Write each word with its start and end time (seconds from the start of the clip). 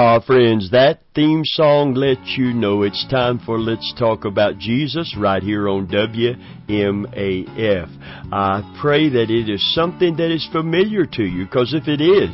Ah, 0.00 0.20
friends, 0.20 0.70
that 0.70 1.00
theme 1.12 1.42
song 1.44 1.92
lets 1.94 2.36
you 2.36 2.52
know 2.52 2.82
it's 2.82 3.04
time 3.10 3.40
for 3.40 3.58
Let's 3.58 3.92
Talk 3.98 4.24
About 4.24 4.56
Jesus 4.56 5.16
right 5.18 5.42
here 5.42 5.68
on 5.68 5.88
WMAF. 5.88 6.38
I 8.32 8.78
pray 8.80 9.08
that 9.08 9.28
it 9.28 9.52
is 9.52 9.74
something 9.74 10.14
that 10.18 10.30
is 10.30 10.48
familiar 10.52 11.04
to 11.04 11.24
you, 11.24 11.46
because 11.46 11.74
if 11.74 11.88
it 11.88 12.00
is, 12.00 12.30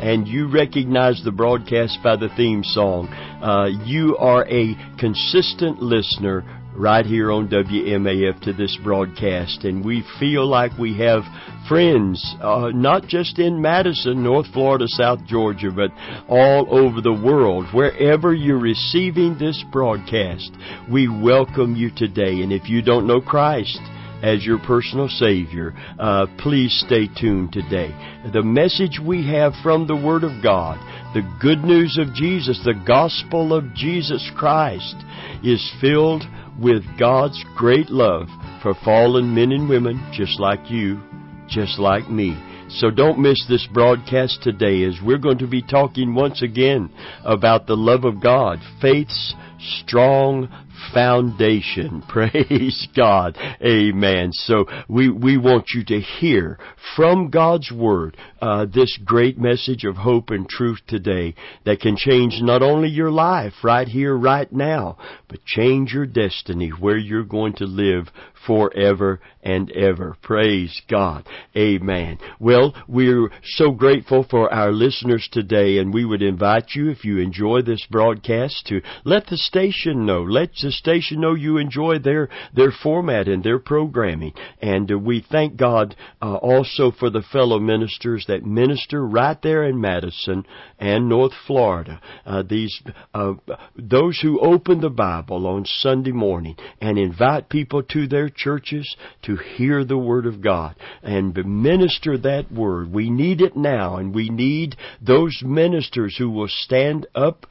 and 0.00 0.26
you 0.26 0.50
recognize 0.50 1.22
the 1.22 1.30
broadcast 1.30 2.00
by 2.02 2.16
the 2.16 2.30
theme 2.36 2.64
song, 2.64 3.06
uh, 3.06 3.68
you 3.86 4.16
are 4.16 4.44
a 4.48 4.74
consistent 4.98 5.80
listener 5.80 6.42
right 6.76 7.06
here 7.06 7.30
on 7.30 7.48
WMAF 7.48 8.40
to 8.42 8.52
this 8.52 8.76
broadcast. 8.82 9.64
And 9.64 9.84
we 9.84 10.04
feel 10.18 10.46
like 10.46 10.76
we 10.78 10.98
have 10.98 11.22
friends, 11.68 12.34
uh, 12.40 12.70
not 12.74 13.06
just 13.06 13.38
in 13.38 13.62
Madison, 13.62 14.22
North 14.22 14.46
Florida, 14.52 14.86
South 14.88 15.24
Georgia, 15.26 15.70
but 15.70 15.90
all 16.28 16.66
over 16.70 17.00
the 17.00 17.12
world. 17.12 17.66
Wherever 17.72 18.34
you're 18.34 18.58
receiving 18.58 19.38
this 19.38 19.62
broadcast, 19.72 20.50
we 20.90 21.08
welcome 21.08 21.76
you 21.76 21.90
today. 21.94 22.42
And 22.42 22.52
if 22.52 22.68
you 22.68 22.82
don't 22.82 23.06
know 23.06 23.20
Christ, 23.20 23.80
as 24.22 24.44
your 24.44 24.58
personal 24.58 25.08
Savior, 25.08 25.74
uh, 25.98 26.26
please 26.38 26.82
stay 26.86 27.08
tuned 27.20 27.52
today. 27.52 27.94
The 28.32 28.42
message 28.42 28.98
we 29.04 29.26
have 29.28 29.52
from 29.62 29.86
the 29.86 29.96
Word 29.96 30.24
of 30.24 30.42
God, 30.42 30.78
the 31.12 31.22
good 31.40 31.62
news 31.62 31.98
of 32.00 32.14
Jesus, 32.14 32.58
the 32.64 32.82
gospel 32.86 33.52
of 33.52 33.74
Jesus 33.74 34.30
Christ, 34.34 34.96
is 35.42 35.72
filled 35.78 36.24
with 36.60 36.82
God's 36.98 37.42
great 37.56 37.90
love 37.90 38.28
for 38.62 38.74
fallen 38.84 39.34
men 39.34 39.52
and 39.52 39.68
women 39.68 40.10
just 40.12 40.38
like 40.40 40.70
you, 40.70 41.00
just 41.48 41.78
like 41.78 42.08
me. 42.08 42.38
So 42.68 42.90
don't 42.90 43.18
miss 43.18 43.44
this 43.48 43.68
broadcast 43.72 44.42
today 44.42 44.84
as 44.84 44.98
we're 45.04 45.18
going 45.18 45.38
to 45.38 45.46
be 45.46 45.62
talking 45.62 46.14
once 46.14 46.42
again 46.42 46.90
about 47.24 47.66
the 47.66 47.76
love 47.76 48.04
of 48.04 48.20
God, 48.20 48.58
faith's 48.80 49.34
strong 49.80 50.48
foundation. 50.92 52.02
Praise 52.08 52.88
God. 52.96 53.36
Amen. 53.62 54.30
So 54.32 54.66
we, 54.88 55.10
we 55.10 55.36
want 55.36 55.66
you 55.74 55.84
to 55.86 56.00
hear 56.00 56.58
from 56.96 57.30
God's 57.30 57.70
Word 57.72 58.16
uh, 58.40 58.66
this 58.66 58.98
great 59.04 59.38
message 59.38 59.84
of 59.84 59.96
hope 59.96 60.30
and 60.30 60.48
truth 60.48 60.80
today 60.86 61.34
that 61.64 61.80
can 61.80 61.96
change 61.96 62.40
not 62.40 62.62
only 62.62 62.88
your 62.88 63.10
life 63.10 63.54
right 63.62 63.88
here, 63.88 64.16
right 64.16 64.50
now, 64.52 64.98
but 65.28 65.44
change 65.44 65.92
your 65.92 66.06
destiny 66.06 66.68
where 66.68 66.98
you're 66.98 67.24
going 67.24 67.54
to 67.54 67.64
live 67.64 68.08
forever 68.46 69.20
and 69.42 69.70
ever. 69.72 70.16
Praise 70.22 70.82
God. 70.90 71.26
Amen. 71.56 72.18
Well, 72.38 72.74
we're 72.88 73.30
so 73.42 73.70
grateful 73.70 74.26
for 74.28 74.52
our 74.52 74.72
listeners 74.72 75.28
today 75.32 75.78
and 75.78 75.92
we 75.92 76.04
would 76.04 76.22
invite 76.22 76.70
you, 76.74 76.90
if 76.90 77.04
you 77.04 77.18
enjoy 77.18 77.62
this 77.62 77.86
broadcast, 77.90 78.66
to 78.66 78.80
let 79.04 79.26
the 79.26 79.36
station 79.36 80.06
know. 80.06 80.22
Let 80.22 80.52
the 80.64 80.72
station 80.72 81.20
know 81.20 81.34
you 81.34 81.58
enjoy 81.58 81.98
their, 81.98 82.28
their 82.54 82.72
format 82.72 83.28
and 83.28 83.44
their 83.44 83.58
programming. 83.58 84.32
And 84.60 84.90
uh, 84.90 84.98
we 84.98 85.24
thank 85.30 85.56
God 85.56 85.94
uh, 86.20 86.34
also 86.36 86.90
for 86.90 87.10
the 87.10 87.22
fellow 87.22 87.58
ministers 87.58 88.24
that 88.28 88.44
minister 88.44 89.06
right 89.06 89.40
there 89.42 89.64
in 89.64 89.80
Madison 89.80 90.44
and 90.78 91.08
North 91.08 91.32
Florida. 91.46 92.00
Uh, 92.24 92.42
these, 92.42 92.82
uh, 93.12 93.34
those 93.76 94.18
who 94.20 94.40
open 94.40 94.80
the 94.80 94.90
Bible 94.90 95.46
on 95.46 95.64
Sunday 95.66 96.12
morning 96.12 96.56
and 96.80 96.98
invite 96.98 97.48
people 97.48 97.82
to 97.82 98.08
their 98.08 98.28
churches 98.28 98.96
to 99.22 99.36
hear 99.36 99.84
the 99.84 99.98
Word 99.98 100.26
of 100.26 100.40
God 100.40 100.74
and 101.02 101.34
minister 101.44 102.16
that 102.18 102.50
Word. 102.50 102.92
We 102.92 103.10
need 103.10 103.40
it 103.40 103.56
now 103.56 103.96
and 103.96 104.14
we 104.14 104.30
need 104.30 104.76
those 105.00 105.42
ministers 105.44 106.16
who 106.16 106.30
will 106.30 106.48
stand 106.48 107.06
up 107.14 107.46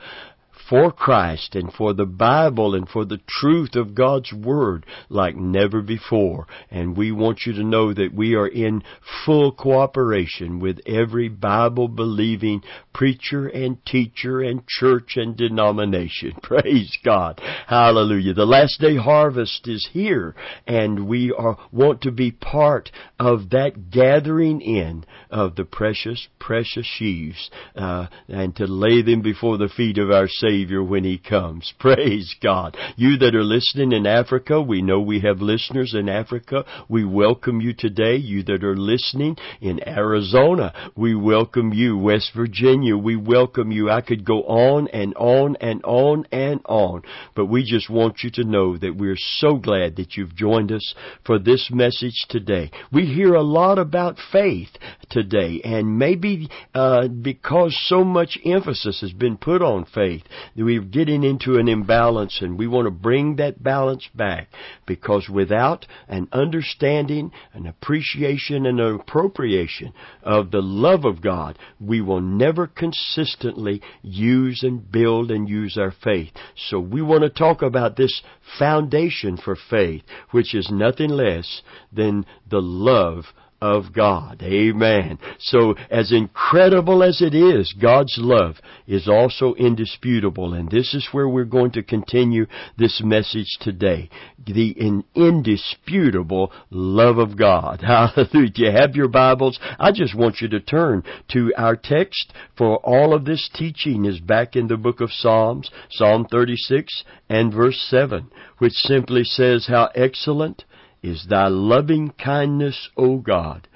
for 0.69 0.91
Christ 0.91 1.56
and 1.56 1.72
for 1.74 1.94
the 1.94 2.06
Bible 2.06 2.75
and 2.75 2.88
for 2.88 3.06
the 3.06 3.19
truth 3.28 3.75
of 3.75 3.96
God's 3.96 4.31
Word 4.34 4.85
like 5.09 5.35
never 5.35 5.81
before. 5.81 6.47
And 6.72 6.96
we 6.96 7.12
want 7.12 7.41
you 7.46 7.53
to 7.53 7.63
know 7.63 7.94
that 7.94 8.13
we 8.13 8.35
are 8.35 8.47
in 8.47 8.84
full 9.25 9.51
cooperation 9.51 10.59
with 10.59 10.79
every 10.85 11.29
Bible 11.29 11.88
believing 11.88 12.62
preacher 12.94 13.47
and 13.47 13.84
teacher 13.85 14.41
and 14.41 14.63
church 14.68 15.13
and 15.16 15.35
denomination. 15.35 16.34
Praise 16.44 16.91
God. 17.03 17.41
Hallelujah. 17.68 18.34
The 18.34 18.45
last 18.45 18.80
day 18.80 18.97
harvest 18.97 19.68
is 19.68 19.88
here 19.91 20.35
and 20.68 21.07
we 21.07 21.34
are, 21.38 21.57
want 21.72 22.01
to 22.01 22.12
be 22.12 22.31
part 22.31 22.91
of 23.19 23.50
that 23.50 23.90
gathering 23.91 24.62
in 24.62 25.06
of 25.30 25.56
the 25.56 25.66
precious, 25.66 26.28
precious 26.40 26.85
sheaves, 26.85 27.50
uh, 27.75 28.07
and 28.28 28.56
to 28.56 28.66
lay 28.66 29.01
them 29.01 29.22
before 29.22 29.57
the 29.57 29.69
feet 29.75 29.97
of 29.97 30.12
our 30.12 30.28
Savior 30.28 30.53
Savior 30.63 30.81
when 30.81 31.03
He 31.03 31.18
comes. 31.18 31.74
Praise 31.79 32.35
God. 32.41 32.78
You 32.96 33.18
that 33.18 33.35
are 33.35 33.44
listening 33.44 33.91
in 33.91 34.07
Africa, 34.07 34.62
we 34.62 34.81
know 34.81 35.01
we 35.01 35.19
have 35.19 35.41
listeners 35.41 35.94
in 35.94 36.07
Africa. 36.07 36.63
We 36.88 37.03
welcome 37.03 37.59
you 37.59 37.74
today. 37.74 38.16
You 38.16 38.44
that 38.44 38.63
are 38.63 38.78
listening 38.78 39.35
in 39.59 39.85
Arizona, 39.85 40.74
we 40.96 41.16
welcome 41.16 41.74
you. 41.74 41.97
West 41.97 42.31
Virginia, 42.34 42.96
we 42.96 43.18
welcome 43.18 43.72
you. 43.72 43.90
I 43.90 44.00
could 44.00 44.25
go 44.25 44.44
on 44.44 44.88
and 44.94 45.13
on 45.16 45.57
and 45.57 45.84
on 45.84 46.28
and 46.31 46.62
on, 46.63 47.01
but 47.35 47.47
we 47.47 47.66
just 47.66 47.90
want 47.90 48.24
you 48.24 48.31
to 48.35 48.45
know 48.45 48.78
that 48.78 48.95
we're 48.95 49.18
so 49.18 49.57
glad 49.57 49.97
that 49.97 50.16
you've 50.16 50.35
joined 50.35 50.72
us 50.72 50.95
for 51.25 51.40
this 51.40 51.69
message 51.74 52.25
today. 52.30 52.72
We 52.90 53.06
hear 53.06 53.34
a 53.34 53.44
lot 53.44 53.80
about 53.80 54.16
faith 54.31 54.69
today, 55.09 55.59
and 55.66 56.00
maybe 56.00 56.47
uh, 56.74 57.09
because 57.09 57.78
so 57.88 58.06
much 58.06 58.38
emphasis 58.45 59.01
has 59.01 59.12
been 59.12 59.35
put 59.35 59.62
on 59.62 59.85
faith, 59.85 60.24
we're 60.56 60.81
getting 60.81 61.24
into 61.24 61.58
an 61.58 61.68
imbalance 61.68 62.40
and 62.42 62.58
we 62.58 62.68
want 62.68 62.86
to 62.86 62.92
bring 62.92 63.36
that 63.38 63.62
balance 63.62 64.08
back 64.14 64.48
because 64.86 65.30
without 65.30 65.86
an 66.08 66.28
understanding, 66.31 67.31
an 67.54 67.68
appreciation, 67.68 68.66
and 68.66 68.80
an 68.80 68.96
appropriation 68.96 69.94
of 70.22 70.52
the 70.52 70.62
love 70.62 71.06
of 71.06 71.22
God, 71.22 71.58
we 71.80 72.02
will 72.02 72.22
never 72.22 72.68
consistently 72.68 73.81
use 74.02 74.64
and 74.64 74.92
build 74.92 75.31
and 75.31 75.50
use 75.50 75.78
our 75.78 75.94
faith. 76.04 76.31
So 76.56 76.80
we 76.80 77.02
want 77.02 77.24
to 77.24 77.30
talk 77.30 77.62
about 77.62 77.96
this 77.96 78.22
foundation 78.60 79.38
for 79.38 79.56
faith, 79.70 80.04
which 80.31 80.54
is 80.54 80.70
nothing 80.72 81.10
less 81.10 81.62
than 81.92 82.25
the 82.50 82.62
love 82.62 83.25
of 83.63 83.94
God. 83.94 84.44
Amen. 84.44 85.18
So 85.40 85.75
as 85.90 86.12
incredible 86.12 87.01
as 87.01 87.22
it 87.22 87.34
is, 87.34 87.74
God's 87.81 88.18
love 88.18 88.57
is 88.85 89.07
also 89.07 89.53
indisputable. 89.53 90.53
And 90.53 90.69
this 90.69 90.94
is 90.94 91.07
where 91.13 91.29
we're 91.29 91.46
going 91.46 91.72
to 91.72 91.81
continue 91.81 92.46
this 92.78 93.01
message 93.01 93.57
today. 93.62 94.09
The 94.46 95.01
indisputable 95.16 96.51
love 96.69 97.18
of 97.18 97.38
God. 97.38 97.79
Hallelujah. 97.88 98.51
You 98.53 98.72
have 98.72 98.97
your 98.97 99.07
Bibles. 99.07 99.57
I 99.80 99.94
just 99.94 100.13
want 100.13 100.41
you 100.41 100.50
to 100.50 100.59
turn 100.59 101.03
to 101.31 101.53
our 101.56 101.78
text 101.78 102.34
for 102.57 102.80
all 102.80 103.13
of 103.13 103.24
this 103.24 103.50
teaching 103.53 104.03
is 104.03 104.19
back 104.19 104.57
in 104.57 104.68
the 104.68 104.75
book 104.75 105.00
of 105.00 105.09
Psalms, 105.09 105.72
Psalm 105.90 106.28
36 106.30 107.06
and 107.30 107.53
verse 107.53 107.81
7, 107.90 108.30
which 108.57 108.74
simply 108.74 109.24
says, 109.24 109.68
How 109.69 109.90
excellent 109.95 110.66
is 111.03 111.28
thy 111.30 111.47
loving 111.47 112.12
kindness, 112.12 112.90
O 112.97 113.18
God. 113.18 113.68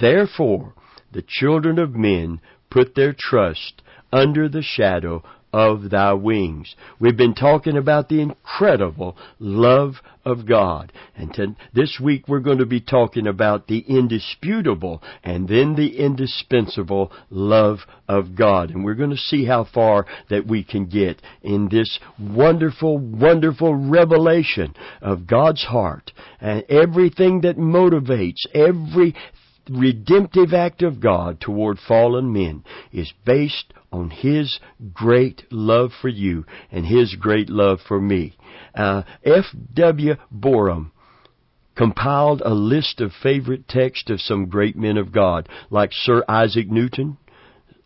Therefore, 0.00 0.74
the 1.12 1.22
children 1.26 1.78
of 1.78 1.94
men 1.94 2.40
put 2.70 2.94
their 2.94 3.14
trust 3.16 3.82
under 4.12 4.48
the 4.48 4.62
shadow 4.62 5.22
of 5.52 5.90
thy 5.90 6.12
wings. 6.12 6.74
We've 6.98 7.16
been 7.16 7.34
talking 7.34 7.76
about 7.76 8.08
the 8.08 8.20
incredible 8.20 9.16
love 9.38 9.94
of 10.24 10.46
God. 10.46 10.92
And 11.16 11.32
to, 11.34 11.56
this 11.74 11.98
week 12.02 12.28
we're 12.28 12.40
going 12.40 12.58
to 12.58 12.66
be 12.66 12.80
talking 12.80 13.26
about 13.26 13.66
the 13.66 13.78
indisputable 13.80 15.02
and 15.24 15.48
then 15.48 15.74
the 15.74 15.98
indispensable 15.98 17.10
love 17.30 17.78
of 18.08 18.36
God. 18.36 18.70
And 18.70 18.84
we're 18.84 18.94
going 18.94 19.10
to 19.10 19.16
see 19.16 19.44
how 19.44 19.66
far 19.72 20.06
that 20.28 20.46
we 20.46 20.62
can 20.62 20.86
get 20.86 21.20
in 21.42 21.68
this 21.68 21.98
wonderful, 22.18 22.98
wonderful 22.98 23.74
revelation 23.74 24.74
of 25.00 25.26
God's 25.26 25.64
heart 25.64 26.12
and 26.40 26.64
everything 26.68 27.40
that 27.42 27.56
motivates 27.56 28.46
every 28.54 29.14
redemptive 29.70 30.52
act 30.52 30.82
of 30.82 31.00
God 31.00 31.40
toward 31.40 31.78
fallen 31.78 32.32
men 32.32 32.64
is 32.92 33.12
based 33.24 33.72
on 33.92 34.10
His 34.10 34.58
great 34.92 35.44
love 35.50 35.90
for 36.00 36.08
you 36.08 36.44
and 36.70 36.86
His 36.86 37.14
great 37.14 37.48
love 37.48 37.80
for 37.86 38.00
me. 38.00 38.36
Uh, 38.74 39.02
F.W. 39.24 40.14
Boreham 40.30 40.92
compiled 41.76 42.42
a 42.44 42.52
list 42.52 43.00
of 43.00 43.12
favorite 43.22 43.66
texts 43.66 44.10
of 44.10 44.20
some 44.20 44.46
great 44.46 44.76
men 44.76 44.96
of 44.96 45.12
God, 45.12 45.48
like 45.70 45.90
Sir 45.92 46.22
Isaac 46.28 46.70
Newton, 46.70 47.16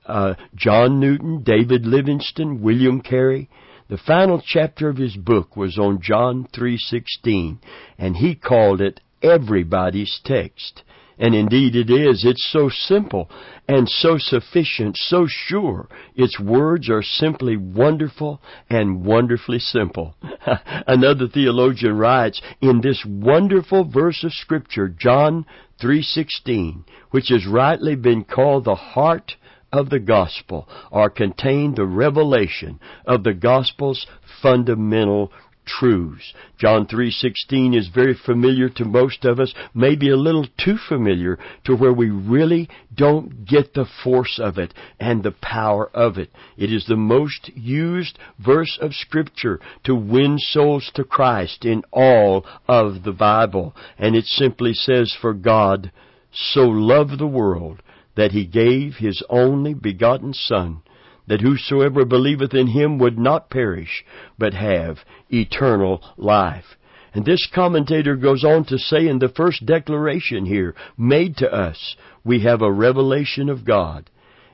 uh, 0.07 0.35
John 0.55 1.01
Newton, 1.01 1.43
David 1.43 1.87
Livingstone, 1.87 2.61
William 2.61 3.01
Carey. 3.01 3.49
The 3.89 3.99
final 3.99 4.43
chapter 4.45 4.89
of 4.89 4.97
his 4.97 5.17
book 5.17 5.57
was 5.57 5.79
on 5.79 6.01
John 6.01 6.47
3:16, 6.53 7.59
and 7.99 8.17
he 8.17 8.35
called 8.35 8.81
it 8.81 9.01
everybody's 9.23 10.21
text. 10.25 10.83
And 11.19 11.35
indeed 11.35 11.77
it 11.77 11.91
is. 11.91 12.25
It's 12.25 12.51
so 12.51 12.69
simple 12.69 13.31
and 13.69 13.89
so 13.89 14.19
sufficient, 14.19 14.97
so 14.97 15.27
sure. 15.29 15.89
Its 16.17 16.41
words 16.41 16.91
are 16.91 17.03
simply 17.03 17.57
wonderful 17.57 18.43
and 18.69 19.05
wonderfully 19.05 19.59
simple. 19.59 20.17
Another 20.87 21.29
theologian 21.29 21.97
writes, 21.97 22.43
in 22.61 22.81
this 22.81 23.05
wonderful 23.07 23.85
verse 23.85 24.25
of 24.25 24.33
scripture, 24.33 24.89
John 24.89 25.47
3.16, 25.81 26.85
which 27.11 27.29
has 27.29 27.47
rightly 27.47 27.95
been 27.95 28.25
called 28.25 28.65
the 28.65 28.75
heart 28.75 29.37
of 29.73 29.91
the 29.91 29.99
gospel, 29.99 30.69
are 30.93 31.11
contained 31.11 31.77
the 31.77 31.87
revelation 31.87 32.79
of 33.07 33.25
the 33.25 33.35
gospel's 33.35 34.07
fundamental 34.41 35.33
truths. 35.65 36.33
John 36.59 36.87
3:16 36.87 37.75
is 37.75 37.89
very 37.89 38.15
familiar 38.15 38.69
to 38.71 38.85
most 38.85 39.25
of 39.25 39.41
us, 39.41 39.55
maybe 39.75 40.11
a 40.11 40.17
little 40.17 40.47
too 40.59 40.77
familiar 40.77 41.39
to 41.65 41.75
where 41.75 41.93
we 41.93 42.11
really 42.11 42.69
don't 42.95 43.45
get 43.45 43.75
the 43.75 43.85
force 43.85 44.39
of 44.39 44.59
it 44.59 44.75
and 45.01 45.23
the 45.23 45.33
power 45.33 45.91
of 45.95 46.19
it. 46.19 46.31
It 46.57 46.73
is 46.73 46.87
the 46.87 46.97
most 46.97 47.51
used 47.55 48.19
verse 48.39 48.79
of 48.81 48.95
scripture 48.95 49.61
to 49.85 49.95
win 49.95 50.39
souls 50.39 50.91
to 50.95 51.05
Christ 51.05 51.65
in 51.65 51.83
all 51.93 52.45
of 52.69 53.03
the 53.03 53.13
Bible, 53.13 53.75
and 53.99 54.15
it 54.15 54.27
simply 54.27 54.75
says 54.75 55.13
for 55.13 55.35
God 55.35 55.91
so 56.33 56.63
loved 56.63 57.19
the 57.19 57.27
world 57.27 57.83
that 58.17 58.33
he 58.33 58.45
gave 58.45 58.97
his 58.97 59.23
only 59.29 59.75
begotten 59.75 60.33
son 60.33 60.83
that 61.27 61.41
whosoever 61.41 62.05
believeth 62.05 62.55
in 62.55 62.69
him 62.69 62.99
would 62.99 63.19
not 63.19 63.51
perish, 63.51 64.05
but 64.39 64.55
have 64.55 64.99
eternal 65.31 66.03
life. 66.17 66.77
And 67.15 67.25
this 67.25 67.49
commentator 67.55 68.17
goes 68.17 68.45
on 68.45 68.65
to 68.67 68.79
say 68.79 69.07
in 69.07 69.21
the 69.21 69.29
first 69.29 69.65
declaration 69.65 70.45
here, 70.45 70.75
made 70.99 71.37
to 71.39 71.51
us, 71.51 71.97
we 72.25 72.43
have 72.43 72.61
a 72.61 72.73
revelation 72.73 73.49
of 73.49 73.65
God. 73.65 74.11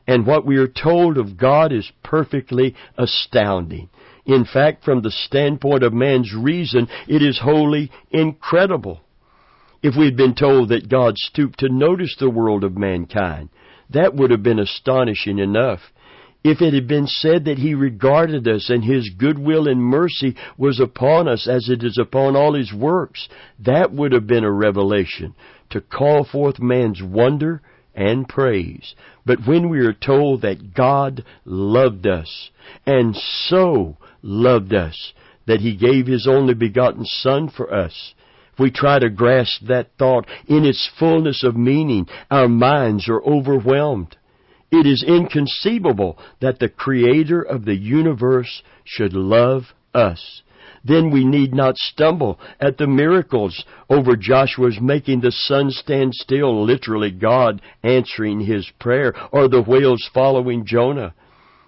And 0.07 0.27
what 0.27 0.45
we 0.45 0.57
are 0.57 0.69
told 0.69 1.17
of 1.17 1.39
God 1.39 1.73
is 1.73 1.91
perfectly 2.03 2.75
astounding. 2.99 3.89
In 4.27 4.45
fact, 4.45 4.85
from 4.85 5.03
the 5.03 5.11
standpoint 5.11 5.83
of 5.83 5.93
man's 5.93 6.35
reason, 6.35 6.89
it 7.09 7.23
is 7.23 7.41
wholly 7.43 7.91
incredible. 8.11 9.01
If 9.83 9.97
we 9.97 10.05
had 10.05 10.17
been 10.17 10.35
told 10.35 10.69
that 10.69 10.91
God 10.91 11.17
stooped 11.17 11.61
to 11.61 11.69
notice 11.71 12.15
the 12.19 12.29
world 12.29 12.65
of 12.65 12.77
mankind, 12.77 13.49
that 13.89 14.15
would 14.15 14.31
have 14.31 14.43
been 14.43 14.59
astonishing 14.59 15.39
enough. 15.39 15.81
If 16.43 16.63
it 16.63 16.73
had 16.73 16.89
been 16.89 17.07
said 17.07 17.45
that 17.45 17.59
he 17.59 17.75
regarded 17.75 18.49
us 18.49 18.71
and 18.71 18.83
his 18.83 19.11
goodwill 19.11 19.69
and 19.69 19.83
mercy 19.83 20.37
was 20.57 20.81
upon 20.81 21.29
us 21.29 21.47
as 21.47 21.69
it 21.69 21.85
is 21.85 21.99
upon 21.99 22.35
all 22.35 22.55
his 22.55 22.73
works, 22.73 23.29
that 23.59 23.93
would 23.93 24.13
have 24.13 24.27
been 24.27 24.45
a 24.45 24.51
revelation 24.51 25.35
to 25.71 25.83
call 25.83 26.25
forth 26.25 26.59
man's 26.59 27.03
wonder 27.03 27.61
and 27.95 28.27
praise. 28.27 28.95
But 29.27 29.47
when 29.47 29.69
we 29.69 29.81
are 29.81 29.93
told 29.93 30.41
that 30.43 30.75
God 30.75 31.25
loved 31.45 32.07
us 32.07 32.51
and 32.87 33.15
so 33.17 33.99
loved 34.23 34.73
us 34.73 35.13
that 35.47 35.61
he 35.61 35.77
gave 35.77 36.07
his 36.07 36.27
only 36.27 36.55
begotten 36.55 37.05
son 37.05 37.51
for 37.51 37.73
us, 37.73 38.15
if 38.55 38.59
we 38.59 38.71
try 38.71 38.99
to 38.99 39.11
grasp 39.11 39.67
that 39.67 39.89
thought 39.99 40.27
in 40.47 40.65
its 40.65 40.89
fullness 40.99 41.45
of 41.45 41.57
meaning, 41.57 42.07
our 42.31 42.49
minds 42.49 43.09
are 43.09 43.23
overwhelmed. 43.23 44.17
It 44.71 44.87
is 44.87 45.05
inconceivable 45.07 46.19
that 46.41 46.59
the 46.59 46.69
Creator 46.69 47.43
of 47.43 47.65
the 47.65 47.77
universe 47.77 48.63
should 48.85 49.13
love 49.13 49.65
us. 49.93 50.43
Then 50.85 51.11
we 51.11 51.25
need 51.25 51.53
not 51.53 51.77
stumble 51.77 52.39
at 52.61 52.79
the 52.79 52.87
miracles 52.87 53.65
over 53.91 54.17
Joshua's 54.17 54.79
making 54.81 55.21
the 55.21 55.33
sun 55.33 55.71
stand 55.71 56.15
still, 56.15 56.65
literally 56.65 57.11
God 57.11 57.61
answering 57.83 58.41
his 58.41 58.71
prayer, 58.79 59.15
or 59.33 59.49
the 59.49 59.63
whales 59.63 60.09
following 60.15 60.65
Jonah. 60.65 61.15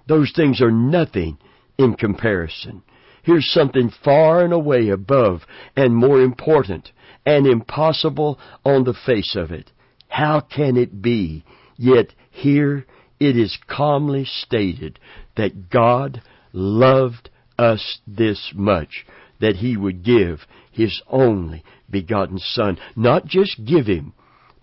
Those 0.07 0.33
things 0.35 0.63
are 0.63 0.71
nothing 0.71 1.39
in 1.79 1.95
comparison. 1.95 2.83
Here's 3.23 3.53
something 3.53 3.91
far 4.03 4.45
and 4.45 4.53
away 4.53 4.89
above 4.89 5.43
and 5.77 5.95
more 5.95 6.21
important 6.21 6.91
and 7.27 7.47
impossible 7.47 8.39
on 8.65 8.85
the 8.85 8.95
face 9.07 9.37
of 9.37 9.51
it. 9.51 9.71
How 10.09 10.41
can 10.41 10.77
it 10.77 11.03
be? 11.03 11.45
Yet 11.77 12.15
here 12.33 12.87
it 13.21 13.37
is 13.37 13.57
calmly 13.69 14.25
stated 14.25 14.99
that 15.37 15.71
God 15.71 16.23
loved 16.53 17.31
us 17.59 18.01
this 18.07 18.53
much 18.55 19.07
that 19.41 19.57
he 19.57 19.77
would 19.77 20.03
give 20.03 20.41
his 20.73 21.01
only 21.09 21.63
begotten 21.89 22.39
Son. 22.39 22.79
Not 22.97 23.27
just 23.27 23.65
give 23.65 23.87
him 23.87 24.15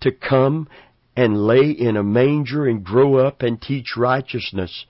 to 0.01 0.11
come 0.11 0.67
and 1.15 1.45
lay 1.45 1.69
in 1.69 1.95
a 1.95 2.03
manger 2.03 2.65
and 2.65 2.83
grow 2.83 3.15
up 3.15 3.43
and 3.43 3.61
teach 3.61 3.95
righteousness, 3.95 4.85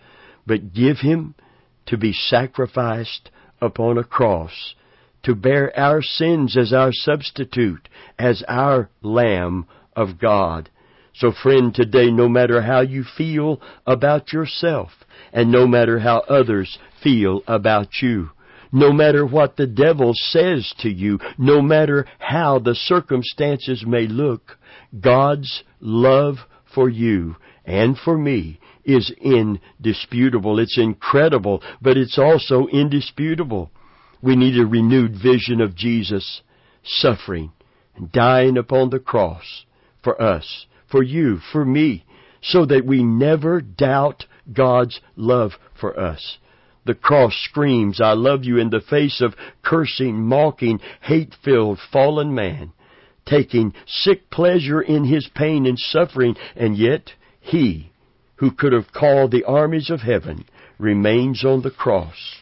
but 0.47 0.73
give 0.73 0.99
him 0.99 1.35
to 1.87 1.97
be 1.97 2.13
sacrificed 2.13 3.29
upon 3.61 3.97
a 3.97 4.03
cross, 4.03 4.73
to 5.23 5.35
bear 5.35 5.77
our 5.77 6.01
sins 6.01 6.55
as 6.57 6.71
our 6.71 6.91
substitute, 6.93 7.89
as 8.17 8.43
our 8.47 8.89
Lamb 9.01 9.67
of 9.95 10.19
God. 10.19 10.69
So 11.19 11.33
friend, 11.33 11.75
today, 11.75 12.12
no 12.12 12.30
matter 12.30 12.62
how 12.62 12.80
you 12.80 13.04
feel 13.04 13.62
about 13.86 14.31
yourself, 14.31 14.89
and 15.33 15.51
no 15.51 15.68
matter 15.68 16.00
how 16.00 16.19
others 16.30 16.80
feel 17.04 17.44
about 17.45 17.89
you, 18.01 18.30
no 18.71 18.94
matter 18.94 19.25
what 19.25 19.57
the 19.57 19.68
devil 19.68 20.13
says 20.13 20.74
to 20.80 20.89
you, 20.89 21.19
no 21.38 21.62
matter 21.62 22.06
how 22.19 22.60
the 22.60 22.74
circumstances 22.74 23.83
may 23.86 24.07
look, 24.07 24.57
God's 24.98 25.63
love 25.81 26.38
for 26.74 26.88
you 26.88 27.36
and 27.66 27.98
for 27.98 28.18
me 28.18 28.57
is 28.86 29.12
indisputable. 29.21 30.57
It's 30.57 30.77
incredible, 30.77 31.62
but 31.81 31.98
it's 31.98 32.18
also 32.18 32.68
indisputable. 32.68 33.71
We 34.21 34.38
need 34.38 34.57
a 34.57 34.66
renewed 34.66 35.18
vision 35.21 35.60
of 35.60 35.75
Jesus 35.75 36.42
suffering 36.86 37.51
and 37.98 38.10
dying 38.10 38.57
upon 38.57 38.89
the 38.89 39.00
cross 39.00 39.66
for 40.01 40.21
us 40.21 40.66
for 40.91 41.03
you, 41.03 41.39
for 41.51 41.65
me, 41.65 42.06
so 42.41 42.65
that 42.65 42.86
we 42.86 43.03
never 43.03 43.62
doubt 43.62 44.25
God's 44.51 45.00
love 45.15 45.51
for 45.80 46.00
us. 46.00 46.38
The 46.86 46.95
cross 46.95 47.33
screams, 47.50 48.01
I 48.01 48.13
love 48.13 48.44
you 48.44 48.57
in 48.57 48.69
the 48.69 48.81
face 48.81 49.21
of 49.21 49.36
cursing, 49.62 50.25
mocking, 50.25 50.80
hate-filled, 51.01 51.80
fallen 51.92 52.33
man, 52.33 52.71
taking 53.25 53.73
sick 53.85 54.30
pleasure 54.31 54.81
in 54.81 55.06
his 55.06 55.30
pain 55.35 55.66
and 55.66 55.78
suffering, 55.78 56.35
and 56.56 56.78
yet 56.78 57.11
he, 57.42 57.92
who 58.37 58.52
could 58.52 58.73
have 58.73 58.92
called 58.94 59.31
the 59.31 59.44
armies 59.44 59.90
of 59.90 59.99
heaven, 60.02 60.45
remains 60.80 61.44
on 61.44 61.61
the 61.61 61.71
cross. 61.71 62.42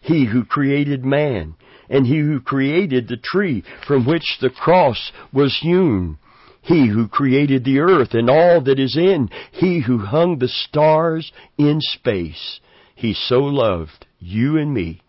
He 0.00 0.26
who 0.26 0.44
created 0.44 1.04
man, 1.04 1.56
and 1.90 2.06
he 2.06 2.18
who 2.18 2.40
created 2.40 3.08
the 3.08 3.16
tree 3.16 3.64
from 3.86 4.06
which 4.06 4.38
the 4.40 4.50
cross 4.50 5.12
was 5.32 5.58
hewn, 5.60 6.18
he 6.64 6.88
who 6.88 7.08
created 7.08 7.62
the 7.62 7.78
earth 7.78 8.14
and 8.14 8.30
all 8.30 8.62
that 8.62 8.78
is 8.78 8.96
in. 8.96 9.28
He 9.52 9.82
who 9.82 9.98
hung 9.98 10.38
the 10.38 10.48
stars 10.48 11.30
in 11.58 11.78
space. 11.80 12.60
He 12.94 13.12
so 13.12 13.40
loved 13.40 14.06
you 14.18 14.56
and 14.56 14.72
me 14.72 15.02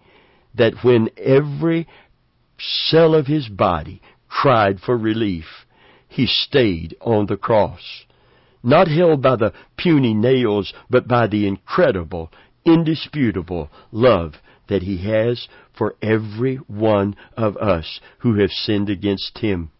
that 0.54 0.84
when 0.84 1.10
every 1.18 1.88
cell 2.60 3.16
of 3.16 3.28
his 3.28 3.48
body 3.48 4.02
cried 4.28 4.82
for 4.82 4.98
relief, 4.98 5.46
he 6.10 6.28
stayed 6.28 6.96
on 7.00 7.28
the 7.28 7.38
cross. 7.38 8.04
Not 8.62 8.90
held 8.90 9.22
by 9.22 9.38
the 9.38 9.54
puny 9.78 10.14
nails, 10.14 10.74
but 10.90 11.08
by 11.08 11.28
the 11.28 11.48
incredible, 11.48 12.32
indisputable 12.66 13.70
love 13.94 14.34
that 14.68 14.82
he 14.82 14.98
has 15.10 15.48
for 15.78 15.96
every 16.02 16.58
one 16.68 17.16
of 17.38 17.56
us 17.56 18.02
who 18.20 18.40
have 18.40 18.52
sinned 18.52 18.90
against 18.90 19.38
him. 19.38 19.72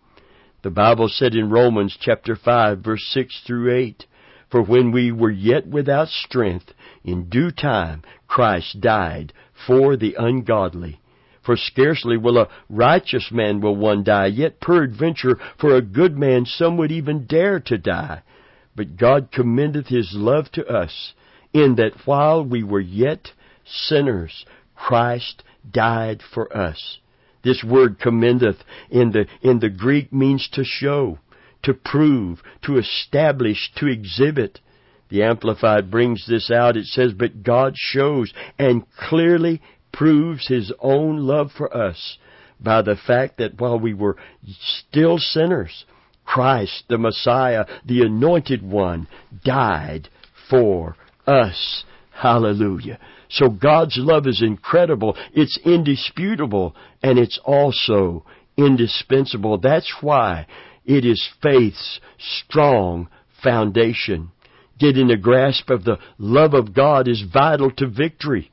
The 0.66 0.72
Bible 0.72 1.10
said 1.10 1.36
in 1.36 1.52
Romans 1.52 1.96
chapter 1.96 2.36
5 2.36 2.80
verse 2.80 3.04
6 3.14 3.42
through 3.46 3.72
8, 3.72 4.08
For 4.50 4.64
when 4.64 4.92
we 4.92 5.12
were 5.12 5.30
yet 5.30 5.68
without 5.68 6.08
strength, 6.08 6.74
in 7.04 7.30
due 7.30 7.52
time 7.52 8.02
Christ 8.28 8.82
died 8.82 9.32
for 9.68 9.96
the 9.96 10.16
ungodly. 10.18 11.00
For 11.44 11.56
scarcely 11.56 12.18
will 12.18 12.40
a 12.40 12.50
righteous 12.68 13.32
man 13.32 13.62
will 13.62 13.76
one 13.76 14.04
die, 14.04 14.26
yet 14.26 14.60
peradventure 14.60 15.38
for 15.56 15.76
a 15.76 15.84
good 15.84 16.18
man 16.18 16.48
some 16.48 16.78
would 16.78 16.92
even 16.92 17.28
dare 17.28 17.60
to 17.60 17.78
die. 17.78 18.24
But 18.76 18.98
God 18.98 19.32
commendeth 19.32 19.90
his 19.90 20.16
love 20.16 20.52
to 20.54 20.66
us, 20.66 21.14
in 21.54 21.76
that 21.76 22.08
while 22.08 22.44
we 22.44 22.64
were 22.64 22.80
yet 22.82 23.34
sinners, 23.66 24.48
Christ 24.76 25.44
died 25.72 26.24
for 26.24 26.52
us. 26.58 26.98
This 27.46 27.64
word 27.64 28.00
commendeth 28.00 28.58
in 28.90 29.12
the, 29.12 29.28
in 29.42 29.60
the 29.60 29.70
Greek 29.70 30.12
means 30.12 30.50
to 30.54 30.64
show, 30.66 31.20
to 31.62 31.76
prove, 31.76 32.42
to 32.64 32.78
establish, 32.78 33.72
to 33.76 33.86
exhibit. 33.86 34.60
The 35.10 35.22
Amplified 35.22 35.92
brings 35.92 36.26
this 36.28 36.50
out. 36.50 36.76
It 36.76 36.88
says, 36.88 37.14
But 37.14 37.44
God 37.44 37.74
shows 37.78 38.34
and 38.58 38.84
clearly 38.98 39.62
proves 39.94 40.48
His 40.48 40.74
own 40.82 41.20
love 41.20 41.52
for 41.56 41.72
us 41.76 42.18
by 42.60 42.82
the 42.82 42.96
fact 42.96 43.38
that 43.38 43.62
while 43.62 43.80
we 43.80 43.94
were 43.94 44.18
still 44.60 45.20
sinners, 45.20 45.86
Christ, 46.26 46.86
the 46.90 46.98
Messiah, 46.98 47.66
the 47.86 48.02
Anointed 48.02 48.64
One, 48.64 49.08
died 49.44 50.10
for 50.50 50.96
us. 51.28 51.84
Hallelujah. 52.12 52.98
So 53.30 53.50
God's 53.50 53.98
love 53.98 54.28
is 54.28 54.42
incredible. 54.42 55.18
It's 55.34 55.60
indisputable 55.66 56.76
and 57.02 57.18
it's 57.18 57.40
also 57.44 58.26
indispensable. 58.58 59.58
That's 59.58 59.92
why 60.02 60.48
it 60.86 61.06
is 61.06 61.28
faith's 61.42 62.00
strong 62.18 63.10
foundation. 63.44 64.32
Getting 64.80 65.10
a 65.10 65.18
grasp 65.18 65.70
of 65.70 65.84
the 65.84 65.98
love 66.18 66.54
of 66.54 66.74
God 66.74 67.08
is 67.08 67.24
vital 67.32 67.72
to 67.78 67.88
victory. 67.88 68.52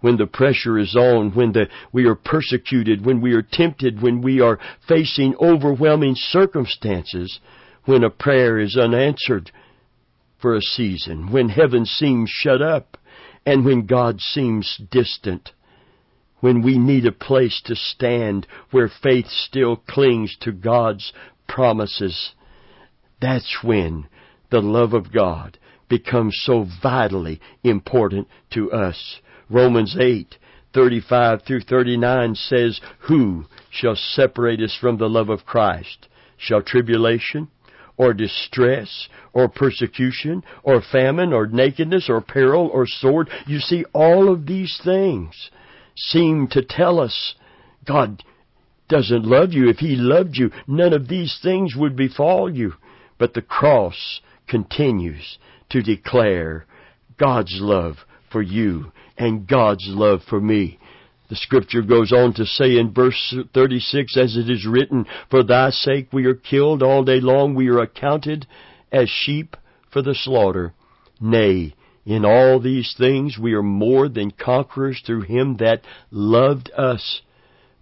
When 0.00 0.16
the 0.18 0.26
pressure 0.26 0.78
is 0.78 0.94
on, 0.94 1.34
when 1.34 1.52
the, 1.52 1.66
we 1.90 2.04
are 2.06 2.14
persecuted, 2.14 3.06
when 3.06 3.22
we 3.22 3.32
are 3.32 3.42
tempted, 3.42 4.02
when 4.02 4.20
we 4.20 4.40
are 4.40 4.58
facing 4.86 5.34
overwhelming 5.40 6.14
circumstances, 6.14 7.40
when 7.86 8.04
a 8.04 8.10
prayer 8.10 8.58
is 8.58 8.76
unanswered 8.76 9.50
for 10.40 10.54
a 10.54 10.60
season, 10.60 11.32
when 11.32 11.48
heaven 11.48 11.86
seems 11.86 12.28
shut 12.28 12.60
up, 12.60 12.98
and 13.46 13.64
when 13.64 13.86
God 13.86 14.20
seems 14.20 14.80
distant, 14.90 15.50
when 16.40 16.62
we 16.62 16.78
need 16.78 17.06
a 17.06 17.12
place 17.12 17.62
to 17.66 17.74
stand 17.74 18.46
where 18.70 18.90
faith 19.02 19.26
still 19.28 19.76
clings 19.76 20.36
to 20.40 20.52
God's 20.52 21.12
promises, 21.48 22.32
that's 23.20 23.58
when 23.62 24.06
the 24.50 24.60
love 24.60 24.92
of 24.92 25.12
God 25.12 25.58
becomes 25.88 26.40
so 26.44 26.66
vitally 26.82 27.40
important 27.62 28.28
to 28.52 28.72
us. 28.72 29.20
Romans 29.50 29.96
8, 29.98 30.36
35 30.72 31.42
through 31.46 31.60
39 31.60 32.34
says, 32.34 32.80
Who 33.08 33.44
shall 33.70 33.96
separate 33.96 34.60
us 34.60 34.76
from 34.78 34.98
the 34.98 35.08
love 35.08 35.28
of 35.28 35.46
Christ? 35.46 36.08
Shall 36.36 36.62
tribulation, 36.62 37.48
or 37.96 38.12
distress, 38.12 39.08
or 39.32 39.48
persecution, 39.48 40.42
or 40.62 40.82
famine, 40.82 41.32
or 41.32 41.46
nakedness, 41.46 42.08
or 42.08 42.20
peril, 42.20 42.68
or 42.72 42.86
sword? 42.86 43.28
You 43.46 43.60
see, 43.60 43.84
all 43.92 44.32
of 44.32 44.46
these 44.46 44.80
things 44.84 45.50
seem 45.96 46.48
to 46.48 46.62
tell 46.62 46.98
us 46.98 47.34
God 47.86 48.22
doesn't 48.88 49.24
love 49.24 49.52
you. 49.52 49.68
If 49.68 49.78
He 49.78 49.96
loved 49.96 50.36
you, 50.36 50.50
none 50.66 50.92
of 50.92 51.08
these 51.08 51.38
things 51.42 51.74
would 51.76 51.96
befall 51.96 52.52
you. 52.52 52.74
But 53.18 53.34
the 53.34 53.42
cross 53.42 54.20
continues 54.48 55.38
to 55.70 55.82
declare 55.82 56.66
God's 57.18 57.56
love 57.60 57.96
for 58.30 58.42
you 58.42 58.92
and 59.16 59.46
God's 59.46 59.86
love 59.86 60.20
for 60.28 60.40
me. 60.40 60.78
The 61.28 61.36
scripture 61.36 61.80
goes 61.80 62.12
on 62.12 62.34
to 62.34 62.44
say 62.44 62.76
in 62.76 62.92
verse 62.92 63.34
36, 63.54 64.16
as 64.18 64.36
it 64.36 64.50
is 64.50 64.66
written, 64.66 65.06
For 65.30 65.42
thy 65.42 65.70
sake 65.70 66.08
we 66.12 66.26
are 66.26 66.34
killed 66.34 66.82
all 66.82 67.02
day 67.02 67.18
long, 67.20 67.54
we 67.54 67.68
are 67.68 67.80
accounted 67.80 68.46
as 68.92 69.08
sheep 69.08 69.56
for 69.90 70.02
the 70.02 70.14
slaughter. 70.14 70.74
Nay, 71.18 71.72
in 72.04 72.26
all 72.26 72.60
these 72.60 72.94
things 72.98 73.38
we 73.38 73.54
are 73.54 73.62
more 73.62 74.06
than 74.10 74.32
conquerors 74.32 75.00
through 75.00 75.22
him 75.22 75.56
that 75.56 75.80
loved 76.10 76.70
us. 76.76 77.22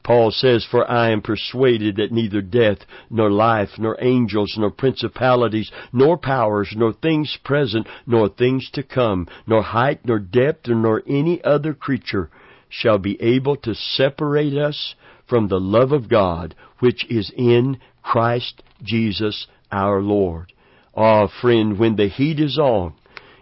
Paul 0.04 0.30
says, 0.30 0.64
For 0.64 0.88
I 0.88 1.10
am 1.10 1.20
persuaded 1.20 1.96
that 1.96 2.12
neither 2.12 2.42
death, 2.42 2.78
nor 3.10 3.30
life, 3.30 3.70
nor 3.76 3.96
angels, 4.00 4.54
nor 4.56 4.70
principalities, 4.70 5.72
nor 5.92 6.16
powers, 6.16 6.74
nor 6.76 6.92
things 6.92 7.36
present, 7.42 7.88
nor 8.06 8.28
things 8.28 8.70
to 8.74 8.84
come, 8.84 9.26
nor 9.48 9.62
height, 9.62 10.00
nor 10.04 10.20
depth, 10.20 10.68
nor 10.68 11.02
any 11.08 11.42
other 11.42 11.74
creature 11.74 12.30
shall 12.72 12.98
be 12.98 13.20
able 13.20 13.54
to 13.54 13.74
separate 13.74 14.56
us 14.56 14.94
from 15.28 15.48
the 15.48 15.60
love 15.60 15.92
of 15.92 16.08
God 16.08 16.54
which 16.78 17.04
is 17.10 17.30
in 17.36 17.78
Christ 18.02 18.62
Jesus 18.82 19.46
our 19.70 20.00
Lord. 20.00 20.52
Ah, 20.96 21.28
friend, 21.40 21.78
when 21.78 21.96
the 21.96 22.08
heat 22.08 22.40
is 22.40 22.58
on, 22.58 22.94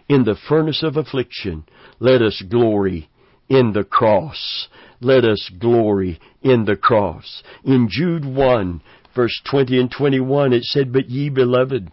in 0.09 0.25
the 0.25 0.35
furnace 0.35 0.83
of 0.83 0.97
affliction, 0.97 1.63
let 1.99 2.21
us 2.21 2.43
glory 2.49 3.09
in 3.47 3.71
the 3.71 3.85
cross. 3.85 4.67
Let 4.99 5.23
us 5.23 5.49
glory 5.59 6.19
in 6.41 6.65
the 6.65 6.75
cross. 6.75 7.41
In 7.63 7.87
Jude 7.89 8.25
1, 8.25 8.81
verse 9.15 9.41
20 9.49 9.79
and 9.79 9.91
21, 9.91 10.51
it 10.51 10.63
said, 10.63 10.91
But 10.91 11.09
ye 11.09 11.29
beloved, 11.29 11.89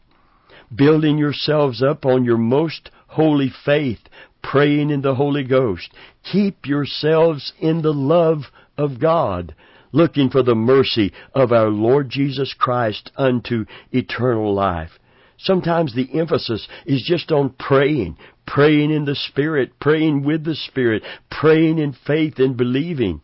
building 0.75 1.19
yourselves 1.19 1.83
up 1.83 2.05
on 2.05 2.25
your 2.25 2.37
most 2.37 2.91
holy 3.09 3.51
faith, 3.65 4.01
praying 4.43 4.91
in 4.91 5.03
the 5.03 5.15
Holy 5.15 5.45
Ghost, 5.45 5.91
keep 6.31 6.67
yourselves 6.67 7.53
in 7.61 7.83
the 7.83 7.93
love 7.93 8.45
of 8.77 9.01
God, 9.01 9.55
looking 9.93 10.31
for 10.31 10.43
the 10.43 10.55
mercy 10.55 11.13
of 11.35 11.53
our 11.53 11.69
Lord 11.69 12.11
Jesus 12.11 12.55
Christ 12.59 13.11
unto 13.17 13.65
eternal 13.91 14.55
life. 14.55 14.91
Sometimes 15.39 15.95
the 15.95 16.19
emphasis 16.19 16.67
is 16.85 17.03
just 17.07 17.31
on 17.31 17.51
praying, 17.59 18.17
praying 18.47 18.91
in 18.91 19.05
the 19.05 19.15
Spirit, 19.15 19.79
praying 19.81 20.25
with 20.25 20.45
the 20.45 20.57
Spirit, 20.57 21.03
praying 21.31 21.79
in 21.79 21.95
faith 22.07 22.39
and 22.39 22.57
believing. 22.57 23.21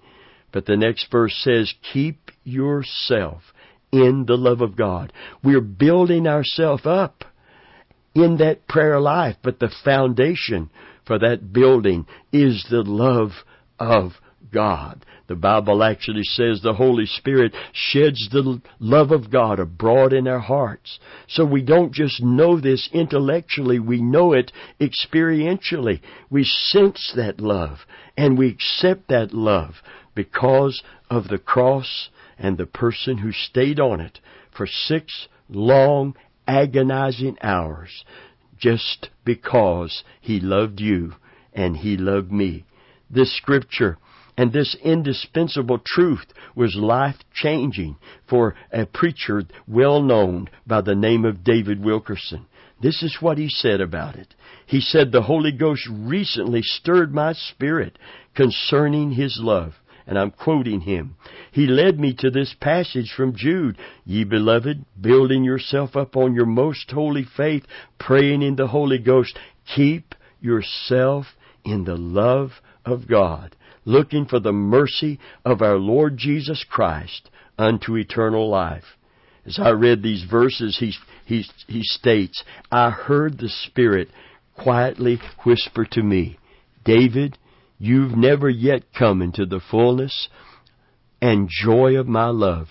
But 0.52 0.66
the 0.66 0.76
next 0.76 1.10
verse 1.10 1.34
says, 1.34 1.74
keep 1.92 2.30
yourself 2.44 3.42
in 3.90 4.26
the 4.26 4.36
love 4.36 4.60
of 4.60 4.76
God. 4.76 5.12
We're 5.42 5.60
building 5.60 6.26
ourselves 6.26 6.86
up 6.86 7.24
in 8.14 8.36
that 8.36 8.68
prayer 8.68 9.00
life, 9.00 9.36
but 9.42 9.58
the 9.58 9.72
foundation 9.84 10.70
for 11.06 11.18
that 11.18 11.52
building 11.52 12.06
is 12.32 12.66
the 12.70 12.82
love 12.82 13.30
of 13.78 14.12
God. 14.52 15.04
The 15.26 15.34
Bible 15.34 15.82
actually 15.82 16.22
says 16.22 16.60
the 16.60 16.74
Holy 16.74 17.06
Spirit 17.06 17.54
sheds 17.72 18.28
the 18.30 18.60
love 18.78 19.10
of 19.10 19.30
God 19.30 19.58
abroad 19.58 20.12
in 20.12 20.28
our 20.28 20.38
hearts. 20.38 20.98
So 21.28 21.44
we 21.44 21.62
don't 21.62 21.92
just 21.92 22.22
know 22.22 22.60
this 22.60 22.88
intellectually, 22.92 23.78
we 23.78 24.02
know 24.02 24.32
it 24.32 24.52
experientially. 24.80 26.00
We 26.30 26.44
sense 26.44 27.12
that 27.16 27.40
love 27.40 27.78
and 28.16 28.38
we 28.38 28.48
accept 28.50 29.08
that 29.08 29.32
love 29.32 29.74
because 30.14 30.82
of 31.10 31.28
the 31.28 31.38
cross 31.38 32.10
and 32.38 32.58
the 32.58 32.66
person 32.66 33.18
who 33.18 33.32
stayed 33.32 33.80
on 33.80 34.00
it 34.00 34.20
for 34.54 34.66
six 34.66 35.28
long, 35.48 36.14
agonizing 36.46 37.38
hours 37.42 38.04
just 38.58 39.10
because 39.24 40.04
he 40.20 40.40
loved 40.40 40.80
you 40.80 41.14
and 41.52 41.76
he 41.76 41.96
loved 41.96 42.32
me. 42.32 42.64
This 43.10 43.36
scripture 43.36 43.98
and 44.36 44.52
this 44.52 44.76
indispensable 44.82 45.78
truth 45.84 46.26
was 46.56 46.74
life 46.74 47.16
changing 47.32 47.96
for 48.28 48.54
a 48.72 48.86
preacher 48.86 49.42
well 49.68 50.02
known 50.02 50.48
by 50.66 50.80
the 50.80 50.94
name 50.94 51.24
of 51.24 51.44
David 51.44 51.84
Wilkerson. 51.84 52.46
This 52.82 53.02
is 53.02 53.18
what 53.20 53.38
he 53.38 53.48
said 53.48 53.80
about 53.80 54.16
it. 54.16 54.34
He 54.66 54.80
said, 54.80 55.12
The 55.12 55.22
Holy 55.22 55.52
Ghost 55.52 55.88
recently 55.90 56.62
stirred 56.62 57.14
my 57.14 57.32
spirit 57.32 57.98
concerning 58.34 59.12
His 59.12 59.38
love. 59.40 59.74
And 60.06 60.18
I'm 60.18 60.30
quoting 60.30 60.82
him. 60.82 61.16
He 61.50 61.66
led 61.66 61.98
me 61.98 62.14
to 62.18 62.30
this 62.30 62.54
passage 62.60 63.12
from 63.16 63.34
Jude. 63.34 63.78
Ye 64.04 64.24
beloved, 64.24 64.84
building 65.00 65.44
yourself 65.44 65.96
up 65.96 66.16
on 66.16 66.34
your 66.34 66.46
most 66.46 66.90
holy 66.90 67.24
faith, 67.36 67.64
praying 67.98 68.42
in 68.42 68.56
the 68.56 68.66
Holy 68.66 68.98
Ghost, 68.98 69.38
keep 69.74 70.14
yourself 70.40 71.26
in 71.64 71.84
the 71.84 71.96
love 71.96 72.50
of 72.84 73.08
God, 73.08 73.56
looking 73.86 74.26
for 74.26 74.40
the 74.40 74.52
mercy 74.52 75.18
of 75.44 75.62
our 75.62 75.76
Lord 75.76 76.18
Jesus 76.18 76.64
Christ 76.68 77.30
unto 77.58 77.96
eternal 77.96 78.48
life. 78.50 78.84
As 79.46 79.58
I 79.58 79.70
read 79.70 80.02
these 80.02 80.24
verses, 80.30 80.76
he, 80.78 80.92
he, 81.26 81.44
he 81.66 81.82
states, 81.82 82.42
I 82.70 82.90
heard 82.90 83.38
the 83.38 83.48
Spirit 83.48 84.08
quietly 84.56 85.18
whisper 85.44 85.86
to 85.92 86.02
me, 86.02 86.38
David, 86.84 87.38
you've 87.84 88.16
never 88.16 88.48
yet 88.48 88.82
come 88.96 89.20
into 89.20 89.44
the 89.44 89.60
fullness 89.70 90.28
and 91.20 91.48
joy 91.50 91.96
of 91.96 92.08
my 92.08 92.28
love. 92.28 92.68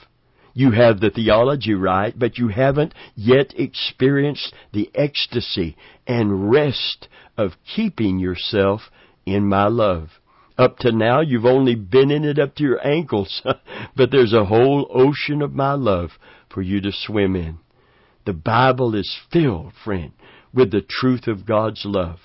You 0.56 0.72
have 0.72 1.00
the 1.00 1.10
theology 1.10 1.74
right, 1.74 2.18
but 2.18 2.38
you 2.38 2.48
haven't 2.48 2.94
yet 3.16 3.54
experienced 3.58 4.54
the 4.72 4.90
ecstasy 4.94 5.76
and 6.08 6.52
rest 6.52 7.08
of 7.38 7.52
keeping 7.76 8.20
yourself 8.20 8.82
in 9.26 9.48
my 9.48 9.68
love. 9.68 10.10
Up 10.58 10.78
to 10.80 10.92
now, 10.92 11.22
you've 11.22 11.46
only 11.46 11.76
been 11.76 12.12
in 12.12 12.24
it 12.24 12.38
up 12.38 12.56
to 12.56 12.64
your 12.64 12.86
ankles, 12.86 13.42
but 13.96 14.12
there's 14.12 14.34
a 14.34 14.46
whole 14.46 14.88
ocean 14.94 15.42
of 15.42 15.54
my 15.54 15.74
love 15.74 16.12
for 16.52 16.62
you 16.62 16.82
to 16.82 16.92
swim 16.92 17.36
in. 17.36 17.58
The 18.26 18.34
Bible 18.34 18.96
is 18.96 19.16
filled, 19.32 19.74
friend, 19.84 20.12
with 20.54 20.72
the 20.72 20.86
truth 20.88 21.28
of 21.28 21.46
God's 21.46 21.84
love. 21.86 22.20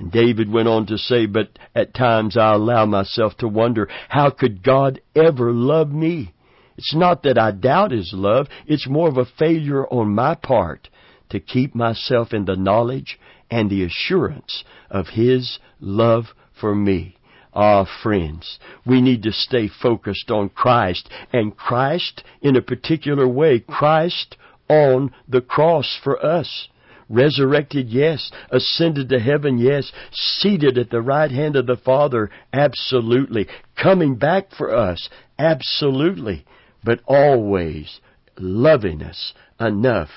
And 0.00 0.10
David 0.10 0.50
went 0.50 0.66
on 0.66 0.86
to 0.86 0.96
say, 0.96 1.26
but 1.26 1.50
at 1.74 1.92
times 1.92 2.34
I 2.34 2.54
allow 2.54 2.86
myself 2.86 3.36
to 3.36 3.48
wonder, 3.48 3.86
how 4.08 4.30
could 4.30 4.62
God 4.62 4.98
ever 5.14 5.52
love 5.52 5.92
me? 5.92 6.32
It's 6.78 6.94
not 6.94 7.22
that 7.24 7.36
I 7.36 7.50
doubt 7.50 7.90
His 7.90 8.12
love, 8.14 8.48
it's 8.66 8.88
more 8.88 9.08
of 9.08 9.18
a 9.18 9.26
failure 9.26 9.86
on 9.86 10.14
my 10.14 10.34
part 10.34 10.88
to 11.28 11.38
keep 11.38 11.74
myself 11.74 12.32
in 12.32 12.46
the 12.46 12.56
knowledge 12.56 13.20
and 13.50 13.68
the 13.68 13.84
assurance 13.84 14.64
of 14.90 15.08
His 15.08 15.58
love 15.80 16.28
for 16.58 16.74
me. 16.74 17.18
Ah, 17.52 17.84
friends, 18.02 18.58
we 18.86 19.02
need 19.02 19.22
to 19.24 19.32
stay 19.32 19.68
focused 19.68 20.30
on 20.30 20.48
Christ 20.48 21.10
and 21.30 21.54
Christ 21.54 22.24
in 22.40 22.56
a 22.56 22.62
particular 22.62 23.28
way. 23.28 23.60
Christ 23.60 24.38
on 24.66 25.12
the 25.28 25.42
cross 25.42 25.98
for 26.02 26.24
us. 26.24 26.68
Resurrected, 27.10 27.88
yes. 27.88 28.30
Ascended 28.52 29.08
to 29.08 29.18
heaven, 29.18 29.58
yes. 29.58 29.90
Seated 30.12 30.78
at 30.78 30.90
the 30.90 31.02
right 31.02 31.30
hand 31.30 31.56
of 31.56 31.66
the 31.66 31.76
Father, 31.76 32.30
absolutely. 32.52 33.48
Coming 33.76 34.14
back 34.14 34.52
for 34.56 34.72
us, 34.72 35.08
absolutely. 35.36 36.44
But 36.84 37.00
always 37.06 38.00
loving 38.38 39.02
us 39.02 39.34
enough 39.58 40.10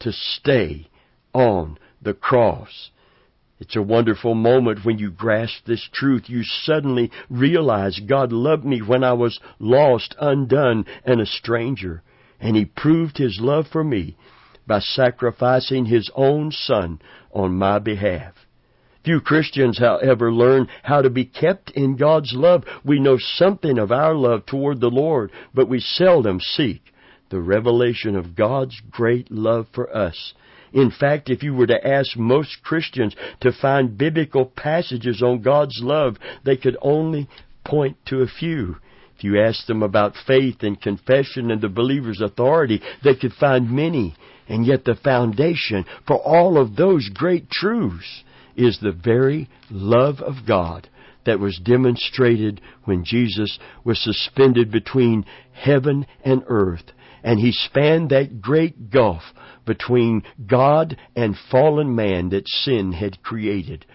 to 0.00 0.12
stay 0.12 0.88
on 1.32 1.78
the 2.02 2.12
cross. 2.12 2.90
It's 3.58 3.76
a 3.76 3.82
wonderful 3.82 4.34
moment 4.34 4.84
when 4.84 4.98
you 4.98 5.10
grasp 5.10 5.64
this 5.64 5.88
truth. 5.94 6.24
You 6.28 6.42
suddenly 6.44 7.10
realize 7.30 8.00
God 8.06 8.32
loved 8.32 8.66
me 8.66 8.80
when 8.80 9.02
I 9.02 9.14
was 9.14 9.40
lost, 9.58 10.14
undone, 10.20 10.84
and 11.06 11.22
a 11.22 11.26
stranger. 11.26 12.02
And 12.38 12.54
He 12.54 12.66
proved 12.66 13.16
His 13.16 13.38
love 13.40 13.66
for 13.72 13.82
me 13.82 14.18
by 14.66 14.80
sacrificing 14.80 15.86
His 15.86 16.10
own 16.14 16.50
Son 16.50 17.00
on 17.32 17.54
my 17.54 17.78
behalf. 17.78 18.34
Few 19.04 19.20
Christians, 19.20 19.78
however, 19.78 20.32
learn 20.32 20.68
how 20.82 21.02
to 21.02 21.10
be 21.10 21.26
kept 21.26 21.70
in 21.72 21.96
God's 21.96 22.32
love. 22.34 22.64
We 22.84 22.98
know 22.98 23.18
something 23.18 23.78
of 23.78 23.92
our 23.92 24.14
love 24.14 24.46
toward 24.46 24.80
the 24.80 24.88
Lord, 24.88 25.30
but 25.52 25.68
we 25.68 25.80
seldom 25.80 26.40
seek 26.40 26.80
the 27.28 27.40
revelation 27.40 28.16
of 28.16 28.34
God's 28.34 28.80
great 28.90 29.30
love 29.30 29.66
for 29.74 29.94
us. 29.94 30.32
In 30.72 30.90
fact, 30.90 31.28
if 31.28 31.42
you 31.42 31.54
were 31.54 31.66
to 31.66 31.86
ask 31.86 32.16
most 32.16 32.62
Christians 32.62 33.14
to 33.40 33.52
find 33.52 33.98
biblical 33.98 34.46
passages 34.46 35.22
on 35.22 35.42
God's 35.42 35.80
love, 35.82 36.16
they 36.44 36.56
could 36.56 36.76
only 36.80 37.28
point 37.64 37.96
to 38.06 38.22
a 38.22 38.26
few. 38.26 38.76
If 39.16 39.22
you 39.22 39.40
asked 39.40 39.66
them 39.66 39.82
about 39.82 40.14
faith 40.26 40.62
and 40.62 40.80
confession 40.80 41.50
and 41.50 41.60
the 41.60 41.68
believer's 41.68 42.20
authority, 42.20 42.82
they 43.04 43.14
could 43.14 43.32
find 43.32 43.70
many. 43.70 44.16
And 44.48 44.66
yet 44.66 44.84
the 44.84 44.94
foundation 44.94 45.84
for 46.06 46.16
all 46.16 46.58
of 46.58 46.76
those 46.76 47.08
great 47.08 47.50
truths 47.50 48.24
is 48.56 48.78
the 48.78 48.92
very 48.92 49.48
love 49.70 50.20
of 50.20 50.46
God 50.46 50.88
that 51.26 51.40
was 51.40 51.60
demonstrated 51.64 52.60
when 52.84 53.04
Jesus 53.04 53.58
was 53.84 54.02
suspended 54.02 54.70
between 54.70 55.24
heaven 55.52 56.06
and 56.24 56.42
earth. 56.46 56.84
And 57.22 57.40
he 57.40 57.52
spanned 57.52 58.10
that 58.10 58.42
great 58.42 58.90
gulf 58.90 59.22
between 59.64 60.22
God 60.46 60.98
and 61.16 61.34
fallen 61.50 61.94
man 61.94 62.28
that 62.30 62.46
sin 62.46 62.92
had 62.92 63.22
created. 63.22 63.86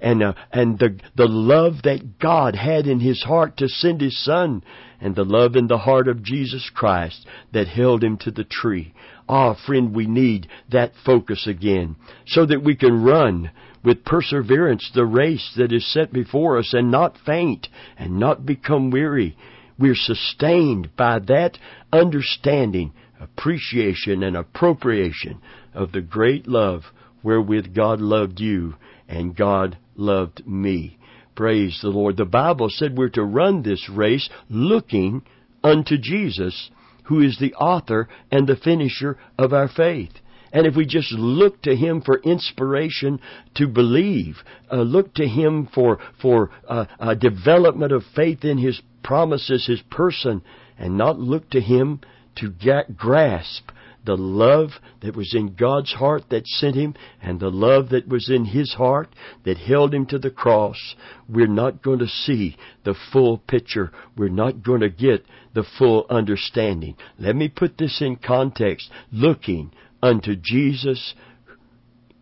And, 0.00 0.22
uh, 0.22 0.32
and 0.52 0.78
the, 0.78 0.98
the 1.14 1.28
love 1.28 1.82
that 1.84 2.18
God 2.18 2.56
had 2.56 2.86
in 2.86 2.98
his 2.98 3.22
heart 3.22 3.58
to 3.58 3.68
send 3.68 4.00
his 4.00 4.24
son, 4.24 4.64
and 5.00 5.14
the 5.14 5.24
love 5.24 5.56
in 5.56 5.66
the 5.66 5.78
heart 5.78 6.08
of 6.08 6.22
Jesus 6.22 6.70
Christ 6.74 7.26
that 7.52 7.68
held 7.68 8.02
him 8.02 8.16
to 8.18 8.30
the 8.30 8.44
tree. 8.44 8.94
Ah, 9.28 9.54
friend, 9.54 9.94
we 9.94 10.06
need 10.06 10.48
that 10.70 10.92
focus 11.04 11.46
again 11.46 11.96
so 12.26 12.46
that 12.46 12.62
we 12.62 12.76
can 12.76 13.02
run 13.02 13.50
with 13.84 14.04
perseverance 14.04 14.90
the 14.94 15.04
race 15.04 15.54
that 15.56 15.72
is 15.72 15.92
set 15.92 16.12
before 16.12 16.58
us 16.58 16.72
and 16.72 16.90
not 16.90 17.16
faint 17.24 17.68
and 17.96 18.18
not 18.18 18.44
become 18.46 18.90
weary. 18.90 19.36
We're 19.78 19.94
sustained 19.94 20.96
by 20.96 21.18
that 21.20 21.58
understanding, 21.92 22.92
appreciation, 23.20 24.22
and 24.22 24.36
appropriation 24.36 25.40
of 25.74 25.92
the 25.92 26.00
great 26.00 26.48
love 26.48 26.82
wherewith 27.22 27.74
God 27.74 28.00
loved 28.00 28.40
you 28.40 28.74
and 29.08 29.36
God 29.36 29.76
loved 29.96 30.46
me. 30.46 30.95
Praise 31.36 31.78
the 31.82 31.90
Lord. 31.90 32.16
The 32.16 32.24
Bible 32.24 32.68
said 32.70 32.96
we're 32.96 33.10
to 33.10 33.22
run 33.22 33.62
this 33.62 33.88
race 33.90 34.28
looking 34.48 35.22
unto 35.62 35.98
Jesus 35.98 36.70
who 37.04 37.20
is 37.20 37.38
the 37.38 37.54
author 37.54 38.08
and 38.32 38.46
the 38.46 38.56
finisher 38.56 39.18
of 39.38 39.52
our 39.52 39.68
faith. 39.68 40.12
And 40.52 40.66
if 40.66 40.74
we 40.74 40.86
just 40.86 41.12
look 41.12 41.62
to 41.62 41.76
Him 41.76 42.00
for 42.00 42.18
inspiration 42.20 43.20
to 43.56 43.68
believe, 43.68 44.38
uh, 44.72 44.76
look 44.76 45.14
to 45.14 45.26
Him 45.26 45.68
for 45.72 45.98
for 46.22 46.50
uh, 46.66 46.86
a 46.98 47.14
development 47.14 47.92
of 47.92 48.02
faith 48.14 48.44
in 48.44 48.58
His 48.58 48.80
promises, 49.04 49.66
His 49.66 49.82
person, 49.90 50.42
and 50.78 50.96
not 50.96 51.18
look 51.18 51.50
to 51.50 51.60
Him 51.60 52.00
to 52.36 52.50
get, 52.50 52.96
grasp 52.96 53.70
the 54.06 54.16
love 54.16 54.70
that 55.02 55.16
was 55.16 55.34
in 55.34 55.54
God's 55.54 55.92
heart 55.92 56.24
that 56.30 56.46
sent 56.46 56.76
him 56.76 56.94
and 57.20 57.38
the 57.38 57.50
love 57.50 57.90
that 57.90 58.08
was 58.08 58.30
in 58.30 58.46
his 58.46 58.74
heart 58.74 59.08
that 59.44 59.58
held 59.58 59.92
him 59.92 60.06
to 60.06 60.18
the 60.18 60.30
cross, 60.30 60.94
we're 61.28 61.46
not 61.46 61.82
going 61.82 61.98
to 61.98 62.06
see 62.06 62.56
the 62.84 62.94
full 63.12 63.38
picture. 63.38 63.92
We're 64.16 64.28
not 64.28 64.62
going 64.62 64.80
to 64.80 64.88
get 64.88 65.24
the 65.54 65.66
full 65.78 66.06
understanding. 66.08 66.96
Let 67.18 67.36
me 67.36 67.48
put 67.48 67.76
this 67.76 68.00
in 68.00 68.16
context. 68.16 68.90
Looking 69.12 69.72
unto 70.02 70.36
Jesus 70.36 71.14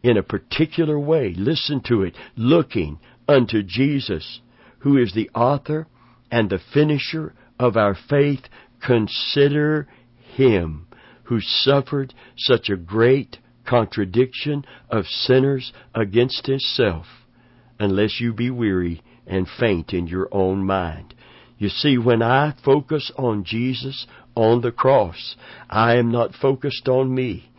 in 0.02 0.16
a 0.16 0.22
particular 0.22 0.98
way. 0.98 1.34
Listen 1.36 1.80
to 1.86 2.02
it. 2.02 2.14
Looking 2.36 2.98
unto 3.28 3.62
Jesus, 3.62 4.40
who 4.80 4.96
is 4.98 5.14
the 5.14 5.30
author 5.34 5.86
and 6.30 6.50
the 6.50 6.60
finisher 6.72 7.34
of 7.58 7.76
our 7.76 7.96
faith. 8.08 8.40
Consider 8.84 9.88
him 10.34 10.83
who 11.24 11.40
suffered 11.40 12.14
such 12.36 12.68
a 12.68 12.76
great 12.76 13.38
contradiction 13.66 14.64
of 14.90 15.06
sinners 15.06 15.72
against 15.94 16.46
himself, 16.46 17.06
unless 17.78 18.20
you 18.20 18.32
be 18.32 18.50
weary 18.50 19.02
and 19.26 19.48
faint 19.58 19.92
in 19.92 20.06
your 20.06 20.28
own 20.32 20.64
mind. 20.64 21.14
You 21.58 21.68
see, 21.68 21.96
when 21.96 22.22
I 22.22 22.54
focus 22.64 23.10
on 23.16 23.44
Jesus 23.44 24.06
on 24.34 24.60
the 24.60 24.72
cross, 24.72 25.36
I 25.70 25.96
am 25.96 26.10
not 26.10 26.34
focused 26.34 26.88
on 26.88 27.14
me. 27.14 27.50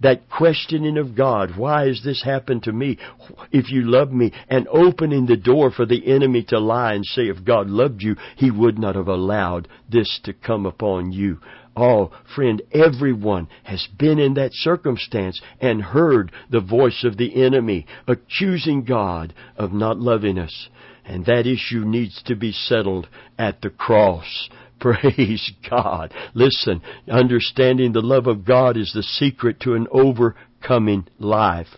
that 0.00 0.30
questioning 0.30 0.96
of 0.96 1.14
God, 1.14 1.56
why 1.56 1.86
has 1.86 2.00
this 2.02 2.22
happened 2.24 2.62
to 2.62 2.72
me? 2.72 2.98
If 3.52 3.70
you 3.70 3.82
love 3.82 4.10
me, 4.10 4.32
and 4.48 4.66
opening 4.68 5.26
the 5.26 5.36
door 5.36 5.70
for 5.70 5.84
the 5.84 6.10
enemy 6.10 6.44
to 6.48 6.58
lie 6.58 6.94
and 6.94 7.04
say, 7.04 7.24
if 7.28 7.44
God 7.44 7.68
loved 7.68 8.02
you, 8.02 8.16
He 8.36 8.50
would 8.50 8.78
not 8.78 8.94
have 8.94 9.08
allowed 9.08 9.68
this 9.88 10.18
to 10.24 10.32
come 10.32 10.64
upon 10.64 11.12
you. 11.12 11.38
Oh, 11.76 12.10
friend, 12.34 12.62
everyone 12.72 13.48
has 13.64 13.86
been 13.98 14.18
in 14.18 14.34
that 14.34 14.54
circumstance 14.54 15.40
and 15.60 15.82
heard 15.82 16.32
the 16.50 16.60
voice 16.60 17.04
of 17.04 17.18
the 17.18 17.44
enemy 17.44 17.86
accusing 18.08 18.84
God 18.84 19.34
of 19.58 19.74
not 19.74 19.98
loving 19.98 20.38
us. 20.38 20.70
And 21.04 21.26
that 21.26 21.46
issue 21.46 21.84
needs 21.84 22.22
to 22.24 22.34
be 22.34 22.50
settled 22.50 23.08
at 23.38 23.60
the 23.60 23.68
cross. 23.70 24.48
Praise 24.80 25.52
God. 25.68 26.12
Listen, 26.34 26.80
understanding 27.10 27.92
the 27.92 28.00
love 28.00 28.26
of 28.26 28.44
God 28.44 28.76
is 28.76 28.92
the 28.94 29.02
secret 29.02 29.60
to 29.60 29.74
an 29.74 29.86
overcoming 29.90 31.06
life. 31.18 31.68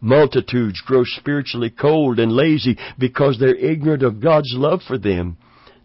Multitudes 0.00 0.80
grow 0.80 1.02
spiritually 1.04 1.70
cold 1.70 2.18
and 2.18 2.32
lazy 2.32 2.78
because 2.98 3.38
they're 3.38 3.54
ignorant 3.54 4.02
of 4.02 4.20
God's 4.20 4.52
love 4.54 4.80
for 4.86 4.96
them. 4.96 5.36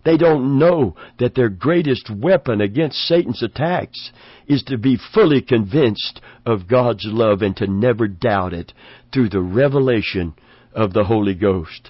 They 0.06 0.18
don't 0.18 0.60
know 0.60 0.96
that 1.18 1.34
their 1.34 1.50
greatest 1.50 2.12
weapon 2.12 2.62
against 2.62 3.08
Satan's 3.08 3.42
attacks 3.42 4.12
is 4.48 4.62
to 4.64 4.78
be 4.78 4.98
fully 4.98 5.42
convinced 5.42 6.22
of 6.46 6.68
God's 6.68 7.06
love 7.08 7.42
and 7.42 7.58
to 7.58 7.66
never 7.66 8.08
doubt 8.08 8.54
it 8.54 8.72
through 9.12 9.30
the 9.30 9.42
revelation 9.42 10.36
of 10.74 10.94
the 10.94 11.06
Holy 11.06 11.34
Ghost. 11.34 11.90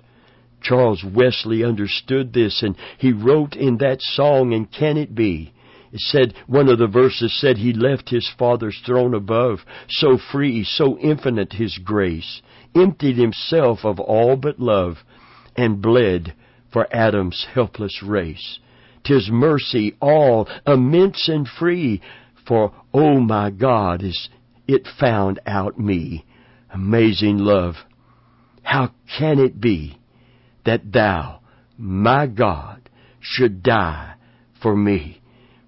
Charles 0.61 1.03
Wesley 1.03 1.63
understood 1.63 2.31
this 2.31 2.63
and 2.63 2.77
he 2.97 3.11
wrote 3.11 3.55
in 3.55 3.77
that 3.79 4.01
song, 4.01 4.53
And 4.53 4.71
Can 4.71 4.95
It 4.95 5.13
Be? 5.13 5.51
It 5.91 5.99
said, 5.99 6.33
one 6.47 6.69
of 6.69 6.79
the 6.79 6.87
verses 6.87 7.37
said, 7.39 7.57
He 7.57 7.73
left 7.73 8.09
His 8.09 8.29
Father's 8.39 8.81
throne 8.85 9.13
above, 9.13 9.59
so 9.89 10.17
free, 10.17 10.63
so 10.63 10.97
infinite 10.99 11.53
His 11.53 11.77
grace, 11.77 12.41
emptied 12.73 13.17
Himself 13.17 13.83
of 13.83 13.99
all 13.99 14.37
but 14.37 14.59
love, 14.59 15.03
and 15.57 15.81
bled 15.81 16.33
for 16.75 16.93
Adam's 16.93 17.47
helpless 17.53 18.03
race. 18.03 18.59
Tis 19.05 19.29
mercy 19.31 19.95
all, 20.01 20.45
immense 20.67 21.29
and 21.29 21.47
free, 21.47 22.01
for, 22.45 22.73
oh 22.93 23.21
my 23.21 23.49
God, 23.49 24.03
is 24.03 24.27
it 24.67 24.85
found 24.99 25.39
out 25.47 25.79
me. 25.79 26.25
Amazing 26.73 27.37
love. 27.37 27.75
How 28.61 28.91
can 29.17 29.39
it 29.39 29.61
be 29.61 29.97
that 30.65 30.91
thou, 30.91 31.39
my 31.77 32.27
God, 32.27 32.89
should 33.21 33.63
die 33.63 34.15
for 34.61 34.75
me? 34.75 35.21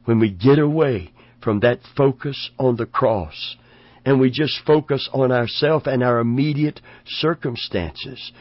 When 0.03 0.19
we 0.19 0.29
get 0.29 0.59
away 0.59 1.13
from 1.41 1.61
that 1.61 1.79
focus 1.95 2.49
on 2.59 2.75
the 2.75 2.85
cross, 2.85 3.55
and 4.03 4.19
we 4.19 4.29
just 4.29 4.59
focus 4.65 5.09
on 5.13 5.31
ourselves 5.31 5.87
and 5.87 6.03
our 6.03 6.19
immediate 6.19 6.81
circumstances, 7.05 8.33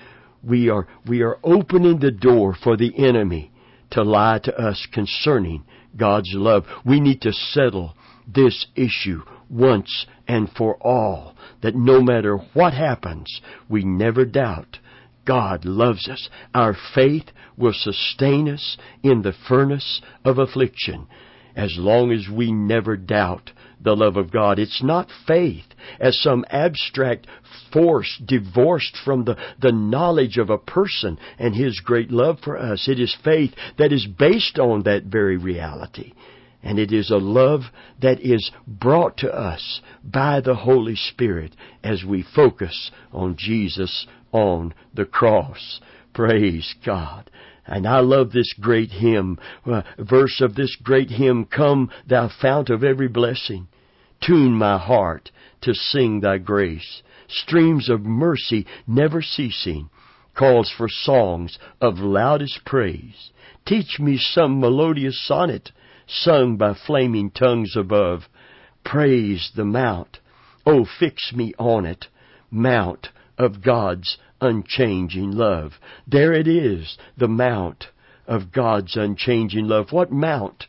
we 0.47 0.69
are, 0.69 0.87
we 1.07 1.23
are 1.23 1.39
opening 1.43 1.99
the 1.99 2.11
door 2.11 2.55
for 2.55 2.77
the 2.77 2.93
enemy 2.97 3.51
to 3.91 4.03
lie 4.03 4.39
to 4.45 4.57
us 4.57 4.87
concerning 4.93 5.65
God's 5.97 6.33
love. 6.35 6.65
We 6.85 7.01
need 7.01 7.21
to 7.23 7.33
settle 7.33 7.95
this 8.33 8.67
issue 8.75 9.23
once 9.49 10.07
and 10.27 10.51
for 10.51 10.77
all 10.77 11.35
that 11.63 11.75
no 11.75 12.01
matter 12.01 12.37
what 12.55 12.75
happens, 12.75 13.41
we 13.69 13.85
never 13.85 14.25
doubt 14.25 14.79
God 15.25 15.65
loves 15.65 16.09
us. 16.09 16.29
Our 16.55 16.77
faith 16.95 17.27
will 17.57 17.75
sustain 17.75 18.49
us 18.49 18.77
in 19.03 19.23
the 19.23 19.35
furnace 19.49 20.01
of 20.25 20.39
affliction. 20.39 21.07
as 21.57 21.75
long 21.79 22.13
as 22.13 22.29
we 22.29 22.53
never 22.53 22.99
doubt 22.99 23.51
the 23.81 23.95
love 23.97 24.17
of 24.17 24.33
God. 24.33 24.59
It's 24.59 24.83
not 24.83 25.09
faith 25.27 25.67
as 26.01 26.21
some 26.21 26.45
abstract 26.51 27.27
force 27.73 28.21
divorced 28.25 28.97
from 29.05 29.25
the, 29.25 29.37
the 29.61 29.73
knowledge 29.73 30.39
of 30.39 30.51
a 30.51 30.59
person 30.59 31.19
and 31.39 31.55
His 31.55 31.81
great 31.81 32.11
love 32.11 32.39
for 32.43 32.59
us. 32.59 32.89
It 32.89 33.01
is 33.01 33.17
faith 33.25 33.53
that 33.79 33.93
is 33.93 34.07
based 34.07 34.59
on 34.59 34.83
that 34.85 35.05
very 35.05 35.37
reality. 35.37 36.13
And 36.63 36.79
it 36.79 36.93
is 36.93 37.11
a 37.11 37.17
love 37.17 37.61
that 38.03 38.21
is 38.21 38.51
brought 38.67 39.19
to 39.19 39.33
us 39.33 39.81
by 40.03 40.41
the 40.41 40.57
Holy 40.57 40.97
Spirit 40.97 41.55
as 41.85 42.03
we 42.05 42.25
focus 42.35 42.91
on 43.13 43.37
Jesus 43.39 44.07
on 44.33 44.75
the 44.93 45.05
cross. 45.05 45.81
Praise 46.13 46.75
God. 46.85 47.31
And 47.67 47.87
I 47.87 48.01
love 48.01 48.31
this 48.31 48.53
great 48.53 48.91
hymn, 48.91 49.39
uh, 49.65 49.83
verse 49.99 50.41
of 50.41 50.55
this 50.55 50.77
great 50.77 51.11
hymn, 51.11 51.45
Come, 51.47 51.91
thou 52.07 52.29
fount 52.29 52.71
of 52.71 52.85
every 52.85 53.09
blessing. 53.09 53.69
Tune 54.21 54.53
my 54.53 54.79
heart 54.79 55.31
to 55.63 55.75
sing 55.75 56.21
thy 56.21 56.39
grace. 56.39 57.03
Streams 57.29 57.89
of 57.89 58.03
mercy 58.03 58.67
never 58.87 59.21
ceasing, 59.21 59.91
calls 60.35 60.71
for 60.71 60.89
songs 60.89 61.59
of 61.81 61.99
loudest 61.99 62.65
praise. 62.65 63.31
Teach 63.67 63.99
me 63.99 64.17
some 64.17 64.61
melodious 64.61 65.21
sonnet, 65.27 65.73
sung 66.07 66.57
by 66.57 66.73
flaming 66.75 67.31
tongues 67.31 67.75
above. 67.77 68.29
Praise 68.85 69.51
the 69.57 69.65
mount. 69.65 70.21
Oh, 70.65 70.87
fix 70.99 71.33
me 71.35 71.53
on 71.59 71.85
it, 71.85 72.07
mount 72.51 73.09
of 73.39 73.63
God's 73.63 74.19
unchanging 74.41 75.33
love. 75.33 75.73
There 76.07 76.33
it 76.33 76.47
is, 76.47 76.97
the 77.17 77.29
mount 77.29 77.87
of 78.27 78.53
God's 78.53 78.97
unchanging 78.97 79.67
love. 79.67 79.93
What 79.93 80.11
mount? 80.11 80.67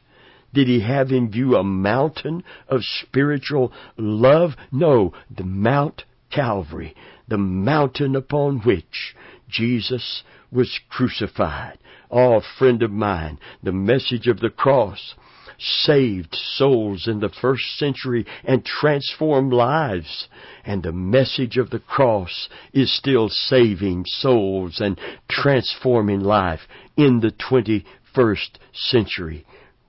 Did 0.54 0.68
he 0.68 0.80
have 0.82 1.12
in 1.12 1.30
view 1.30 1.56
a 1.56 1.64
mountain 1.64 2.44
of 2.68 2.82
spiritual 2.84 3.72
love? 3.98 4.52
No, 4.72 5.14
the 5.30 5.44
Mount 5.44 6.04
Calvary, 6.32 6.96
the 7.28 7.38
mountain 7.38 8.16
upon 8.16 8.60
which 8.60 9.16
Jesus 9.50 10.24
was 10.52 10.80
crucified. 10.90 11.78
Oh, 12.10 12.42
friend 12.58 12.82
of 12.82 12.92
mine, 12.92 13.40
the 13.62 13.74
message 13.74 14.28
of 14.28 14.40
the 14.40 14.50
cross 14.50 15.16
saved 15.60 16.36
souls 16.36 17.08
in 17.08 17.20
the 17.20 17.30
first 17.30 17.78
century 17.78 18.26
and 18.44 18.66
transformed 18.66 19.54
lives. 19.54 20.28
And 20.64 20.84
the 20.84 20.92
message 20.92 21.58
of 21.58 21.70
the 21.70 21.80
cross 21.80 22.50
is 22.74 22.96
still 22.96 23.30
saving 23.30 24.06
souls 24.06 24.80
and 24.80 25.00
transforming 25.30 26.22
life 26.22 26.62
in 26.96 27.20
the 27.20 27.32
21st 27.32 28.58
century. 28.74 29.46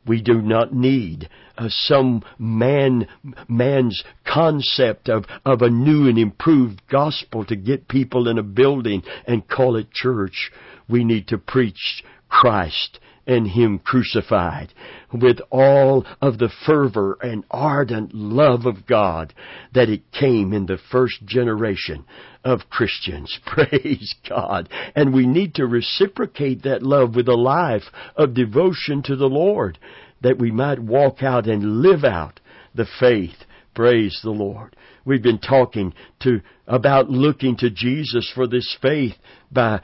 We 0.07 0.23
do 0.23 0.41
not 0.41 0.73
need 0.73 1.29
uh, 1.59 1.69
some 1.69 2.23
man, 2.39 3.07
man's 3.47 4.03
concept 4.25 5.11
of, 5.11 5.27
of 5.45 5.61
a 5.61 5.69
new 5.69 6.09
and 6.09 6.19
improved 6.19 6.81
gospel 6.89 7.45
to 7.45 7.57
get 7.57 7.89
people 7.89 8.27
in 8.27 8.39
a 8.39 8.43
building 8.43 9.03
and 9.27 9.47
call 9.47 9.77
it 9.77 9.91
church. 9.93 10.51
We 10.89 11.05
need 11.05 11.29
to 11.29 11.37
preach 11.37 12.03
Christ 12.31 13.01
and 13.29 13.47
Him 13.47 13.79
crucified 13.79 14.73
with 15.13 15.39
all 15.51 16.05
of 16.21 16.39
the 16.39 16.51
fervor 16.67 17.19
and 17.21 17.45
ardent 17.51 18.15
love 18.15 18.65
of 18.65 18.87
God 18.87 19.35
that 19.75 19.91
it 19.91 20.11
came 20.11 20.53
in 20.53 20.67
the 20.67 20.79
first 20.91 21.25
generation 21.27 22.05
of 22.43 22.71
Christians. 22.71 23.39
Praise 23.47 24.15
God. 24.29 24.71
And 24.97 25.13
we 25.13 25.27
need 25.27 25.55
to 25.57 25.67
reciprocate 25.67 26.63
that 26.63 26.83
love 26.83 27.15
with 27.15 27.29
a 27.29 27.35
life 27.35 27.85
of 28.17 28.35
devotion 28.35 29.03
to 29.05 29.15
the 29.15 29.27
Lord 29.27 29.79
that 30.23 30.39
we 30.39 30.51
might 30.51 30.81
walk 30.81 31.23
out 31.23 31.47
and 31.47 31.83
live 31.83 32.05
out 32.05 32.41
the 32.75 32.87
faith. 32.99 33.45
Praise 33.75 34.19
the 34.25 34.31
Lord. 34.31 34.75
We've 35.05 35.23
been 35.23 35.39
talking 35.39 35.95
to, 36.21 36.41
about 36.67 37.09
looking 37.09 37.57
to 37.59 37.71
Jesus 37.71 38.31
for 38.35 38.47
this 38.47 38.77
faith 38.83 39.15
by 39.51 39.81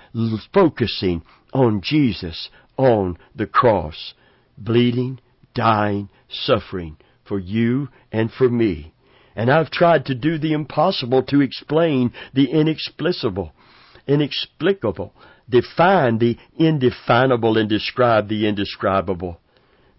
focusing 0.52 1.22
on 1.52 1.80
Jesus 1.82 2.50
on 2.76 3.18
the 3.34 3.46
cross, 3.46 4.14
bleeding, 4.56 5.20
dying, 5.54 6.08
suffering 6.28 6.96
for 7.24 7.38
you 7.38 7.88
and 8.12 8.30
for 8.30 8.48
me. 8.48 8.92
And 9.36 9.50
I've 9.50 9.70
tried 9.70 10.06
to 10.06 10.14
do 10.14 10.38
the 10.38 10.52
impossible 10.52 11.22
to 11.24 11.40
explain 11.40 12.12
the 12.32 12.50
inexplicable, 12.50 13.52
inexplicable, 14.06 15.12
define 15.48 16.18
the 16.18 16.36
indefinable 16.56 17.58
and 17.58 17.68
describe 17.68 18.28
the 18.28 18.46
indescribable 18.46 19.40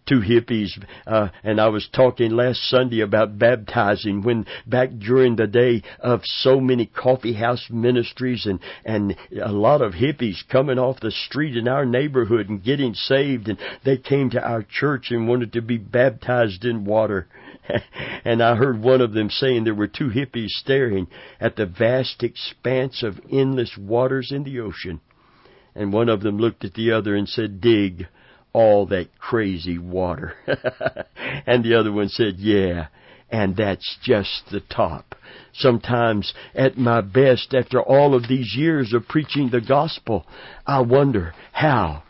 two 0.05 0.21
hippies, 0.21 0.71
uh, 1.07 1.29
and 1.43 1.59
I 1.59 1.67
was 1.69 1.87
talking 1.91 2.31
last 2.31 2.59
Sunday 2.69 3.01
about 3.01 3.39
baptizing 3.39 4.21
when 4.21 4.45
back 4.67 4.89
during 4.99 5.35
the 5.35 5.47
day 5.47 5.81
of 5.99 6.21
so 6.23 6.59
many 6.59 6.85
coffee 6.85 7.33
house 7.33 7.67
ministries 7.69 8.45
and, 8.45 8.59
and 8.83 9.15
a 9.43 9.51
lot 9.51 9.81
of 9.81 9.93
hippies 9.93 10.47
coming 10.49 10.77
off 10.77 10.99
the 10.99 11.11
street 11.11 11.57
in 11.57 11.67
our 11.67 11.85
neighborhood 11.85 12.49
and 12.49 12.63
getting 12.63 12.93
saved 12.93 13.47
and 13.47 13.57
they 13.83 13.97
came 13.97 14.29
to 14.29 14.41
our 14.41 14.63
church 14.63 15.07
and 15.09 15.27
wanted 15.27 15.53
to 15.53 15.61
be 15.61 15.77
baptized 15.77 16.65
in 16.65 16.85
water. 16.85 17.27
and 18.25 18.43
I 18.43 18.55
heard 18.55 18.81
one 18.81 19.01
of 19.01 19.13
them 19.13 19.29
saying 19.29 19.63
there 19.63 19.73
were 19.73 19.87
two 19.87 20.09
hippies 20.09 20.49
staring 20.49 21.07
at 21.39 21.55
the 21.55 21.65
vast 21.65 22.21
expanse 22.23 23.01
of 23.01 23.19
endless 23.31 23.75
waters 23.77 24.31
in 24.31 24.43
the 24.43 24.59
ocean. 24.59 25.01
And 25.73 25.91
one 25.91 26.09
of 26.09 26.21
them 26.21 26.37
looked 26.37 26.63
at 26.63 26.73
the 26.73 26.91
other 26.91 27.15
and 27.15 27.27
said, 27.27 27.59
dig 27.59 28.07
all 28.55 28.85
that 28.85 29.09
crazy 29.19 29.77
water. 29.77 30.33
and 31.45 31.61
the 31.61 31.77
other 31.77 31.91
one 31.91 32.07
said, 32.07 32.35
yeah, 32.37 32.87
and 33.29 33.57
that's 33.57 33.97
just 34.01 34.43
the 34.49 34.61
top. 34.61 35.13
Sometimes 35.53 36.33
at 36.53 36.77
my 36.77 37.01
best, 37.01 37.53
after 37.53 37.81
all 37.81 38.15
of 38.15 38.29
these 38.29 38.55
years 38.55 38.93
of 38.93 39.09
preaching 39.09 39.49
the 39.49 39.59
gospel, 39.59 40.25
I 40.65 40.79
wonder 40.79 41.33
how 41.51 42.03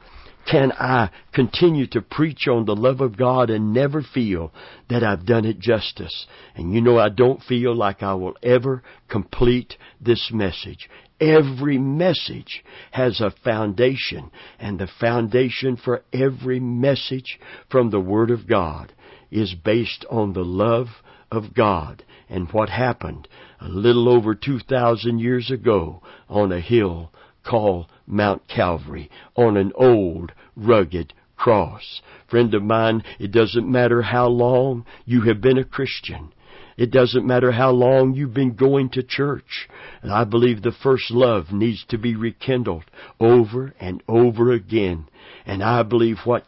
can 0.49 0.71
I 0.73 1.09
continue 1.33 1.87
to 1.87 2.01
preach 2.01 2.47
on 2.47 2.65
the 2.65 2.75
love 2.75 3.01
of 3.01 3.17
God 3.17 3.49
and 3.49 3.73
never 3.73 4.01
feel 4.01 4.53
that 4.89 5.03
I've 5.03 5.25
done 5.25 5.45
it 5.45 5.59
justice? 5.59 6.27
And 6.55 6.73
you 6.73 6.81
know, 6.81 6.99
I 6.99 7.09
don't 7.09 7.41
feel 7.41 7.75
like 7.75 8.03
I 8.03 8.13
will 8.13 8.35
ever 8.43 8.83
complete 9.09 9.75
this 9.99 10.29
message. 10.31 10.89
Every 11.19 11.77
message 11.77 12.63
has 12.91 13.21
a 13.21 13.33
foundation, 13.43 14.29
and 14.59 14.77
the 14.77 14.89
foundation 14.99 15.77
for 15.77 16.03
every 16.13 16.59
message 16.59 17.39
from 17.69 17.89
the 17.89 18.01
Word 18.01 18.29
of 18.29 18.47
God 18.47 18.93
is 19.31 19.55
based 19.55 20.05
on 20.11 20.33
the 20.33 20.43
love 20.43 20.87
of 21.31 21.53
God 21.53 22.03
and 22.29 22.51
what 22.51 22.69
happened 22.69 23.27
a 23.59 23.67
little 23.67 24.09
over 24.09 24.35
2,000 24.35 25.19
years 25.19 25.49
ago 25.51 26.01
on 26.29 26.51
a 26.51 26.59
hill 26.59 27.11
called 27.45 27.87
Mount 28.07 28.47
Calvary 28.47 29.09
on 29.35 29.57
an 29.57 29.71
old, 29.75 30.31
rugged 30.55 31.13
cross. 31.37 32.01
Friend 32.27 32.53
of 32.53 32.63
mine, 32.63 33.03
it 33.19 33.31
doesn't 33.31 33.69
matter 33.69 34.01
how 34.01 34.27
long 34.27 34.85
you 35.05 35.21
have 35.21 35.41
been 35.41 35.57
a 35.57 35.63
Christian. 35.63 36.33
It 36.77 36.91
doesn't 36.91 37.25
matter 37.25 37.51
how 37.51 37.71
long 37.71 38.13
you've 38.13 38.33
been 38.33 38.55
going 38.55 38.89
to 38.89 39.03
church. 39.03 39.69
And 40.01 40.11
I 40.11 40.25
believe 40.25 40.61
the 40.61 40.71
first 40.71 41.09
love 41.09 41.51
needs 41.51 41.85
to 41.89 41.97
be 41.97 42.15
rekindled 42.15 42.85
over 43.19 43.73
and 43.79 44.03
over 44.07 44.51
again. 44.51 45.07
And 45.45 45.63
I 45.63 45.83
believe 45.83 46.17
what 46.25 46.45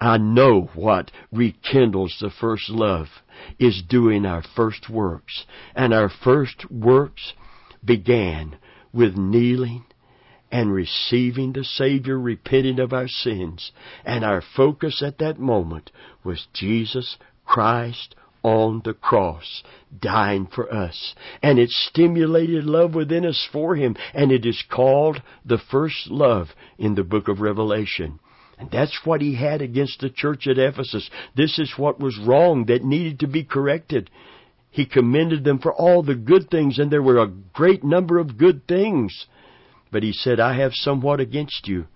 I 0.00 0.16
know 0.16 0.70
what 0.74 1.10
rekindles 1.32 2.16
the 2.20 2.30
first 2.30 2.68
love 2.68 3.08
is 3.58 3.82
doing 3.88 4.24
our 4.24 4.42
first 4.42 4.88
works. 4.88 5.44
And 5.74 5.92
our 5.92 6.08
first 6.08 6.70
works 6.70 7.32
began 7.84 8.56
with 8.92 9.16
kneeling 9.16 9.84
and 10.50 10.72
receiving 10.72 11.52
the 11.52 11.64
Savior, 11.64 12.18
repenting 12.18 12.78
of 12.78 12.92
our 12.92 13.08
sins. 13.08 13.72
And 14.04 14.24
our 14.24 14.42
focus 14.56 15.02
at 15.02 15.18
that 15.18 15.38
moment 15.38 15.90
was 16.24 16.46
Jesus 16.52 17.16
Christ 17.44 18.14
on 18.42 18.80
the 18.84 18.94
cross, 18.94 19.64
dying 19.98 20.46
for 20.46 20.72
us. 20.72 21.14
And 21.42 21.58
it 21.58 21.70
stimulated 21.70 22.64
love 22.64 22.94
within 22.94 23.26
us 23.26 23.48
for 23.52 23.74
Him, 23.74 23.96
and 24.14 24.30
it 24.30 24.46
is 24.46 24.62
called 24.70 25.20
the 25.44 25.58
first 25.58 26.06
love 26.08 26.48
in 26.78 26.94
the 26.94 27.02
book 27.02 27.26
of 27.26 27.40
Revelation. 27.40 28.20
And 28.58 28.70
that's 28.70 29.00
what 29.04 29.20
he 29.20 29.34
had 29.34 29.60
against 29.60 30.00
the 30.00 30.08
church 30.08 30.46
at 30.46 30.58
Ephesus. 30.58 31.10
This 31.34 31.58
is 31.58 31.74
what 31.76 32.00
was 32.00 32.18
wrong 32.18 32.66
that 32.66 32.84
needed 32.84 33.20
to 33.20 33.26
be 33.26 33.44
corrected. 33.44 34.10
He 34.70 34.86
commended 34.86 35.44
them 35.44 35.58
for 35.58 35.74
all 35.74 36.02
the 36.02 36.14
good 36.14 36.48
things, 36.50 36.78
and 36.78 36.90
there 36.90 37.02
were 37.02 37.18
a 37.18 37.32
great 37.52 37.82
number 37.82 38.18
of 38.18 38.38
good 38.38 38.66
things. 38.66 39.26
But 39.96 40.02
he 40.02 40.12
said, 40.12 40.38
I 40.38 40.52
have 40.58 40.74
somewhat 40.74 41.20
against 41.20 41.68
you, 41.68 41.86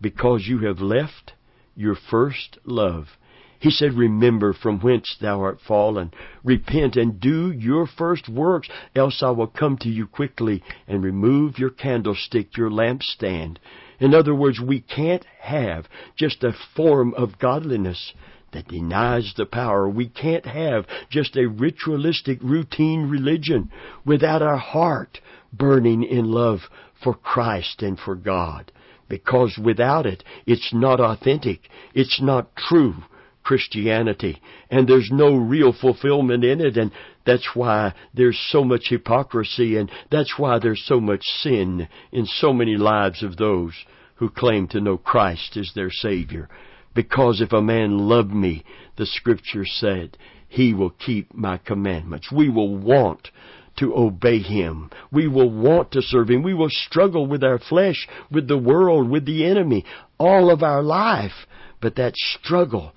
because 0.00 0.46
you 0.46 0.60
have 0.68 0.78
left 0.78 1.32
your 1.74 1.96
first 1.96 2.58
love. 2.64 3.18
He 3.58 3.72
said, 3.72 3.94
Remember 3.94 4.52
from 4.52 4.78
whence 4.78 5.16
thou 5.20 5.40
art 5.40 5.60
fallen. 5.60 6.12
Repent 6.44 6.94
and 6.94 7.18
do 7.18 7.50
your 7.50 7.88
first 7.88 8.28
works, 8.28 8.68
else 8.94 9.20
I 9.20 9.30
will 9.30 9.48
come 9.48 9.78
to 9.78 9.88
you 9.88 10.06
quickly 10.06 10.62
and 10.86 11.02
remove 11.02 11.58
your 11.58 11.70
candlestick, 11.70 12.56
your 12.56 12.70
lampstand. 12.70 13.56
In 13.98 14.14
other 14.14 14.32
words, 14.32 14.60
we 14.60 14.80
can't 14.80 15.24
have 15.40 15.88
just 16.14 16.44
a 16.44 16.52
form 16.76 17.14
of 17.14 17.40
godliness. 17.40 18.12
that 18.52 18.68
denies 18.68 19.34
the 19.36 19.46
power. 19.46 19.88
We 19.88 20.08
can't 20.08 20.46
have 20.46 20.86
just 21.08 21.36
a 21.36 21.48
ritualistic 21.48 22.38
routine 22.42 23.08
religion 23.08 23.70
without 24.04 24.40
our 24.40 24.56
heart 24.56 25.20
burning 25.52 26.02
in 26.02 26.30
love 26.30 26.60
for 27.02 27.14
Christ 27.14 27.82
and 27.82 27.98
for 27.98 28.14
God. 28.14 28.72
Because 29.08 29.58
without 29.62 30.06
it, 30.06 30.22
it's 30.46 30.70
not 30.72 31.00
authentic. 31.00 31.68
It's 31.94 32.20
not 32.22 32.54
true 32.56 32.94
Christianity. 33.42 34.40
And 34.70 34.86
there's 34.86 35.10
no 35.12 35.34
real 35.34 35.72
fulfillment 35.72 36.44
in 36.44 36.60
it. 36.60 36.76
And 36.76 36.92
that's 37.26 37.48
why 37.54 37.94
there's 38.14 38.38
so 38.50 38.62
much 38.62 38.88
hypocrisy. 38.88 39.76
And 39.76 39.90
that's 40.10 40.38
why 40.38 40.58
there's 40.58 40.84
so 40.86 41.00
much 41.00 41.24
sin 41.24 41.88
in 42.12 42.26
so 42.26 42.52
many 42.52 42.76
lives 42.76 43.22
of 43.22 43.36
those 43.36 43.74
who 44.16 44.30
claim 44.30 44.68
to 44.68 44.80
know 44.80 44.98
Christ 44.98 45.56
as 45.56 45.72
their 45.74 45.90
Savior. 45.90 46.48
Because 46.94 47.40
if 47.40 47.52
a 47.52 47.62
man 47.62 47.98
love 47.98 48.30
me, 48.30 48.64
the 48.96 49.06
scripture 49.06 49.64
said, 49.64 50.16
he 50.48 50.74
will 50.74 50.90
keep 50.90 51.32
my 51.32 51.58
commandments. 51.58 52.30
We 52.30 52.48
will 52.48 52.76
want 52.76 53.30
to 53.78 53.94
obey 53.94 54.38
Him. 54.38 54.90
We 55.10 55.28
will 55.28 55.50
want 55.50 55.92
to 55.92 56.02
serve 56.02 56.30
Him. 56.30 56.42
We 56.42 56.54
will 56.54 56.70
struggle 56.70 57.26
with 57.26 57.42
our 57.42 57.58
flesh, 57.58 58.06
with 58.30 58.48
the 58.48 58.58
world, 58.58 59.08
with 59.08 59.26
the 59.26 59.44
enemy, 59.46 59.84
all 60.18 60.50
of 60.50 60.62
our 60.62 60.82
life. 60.82 61.46
But 61.80 61.96
that 61.96 62.14
struggle 62.16 62.92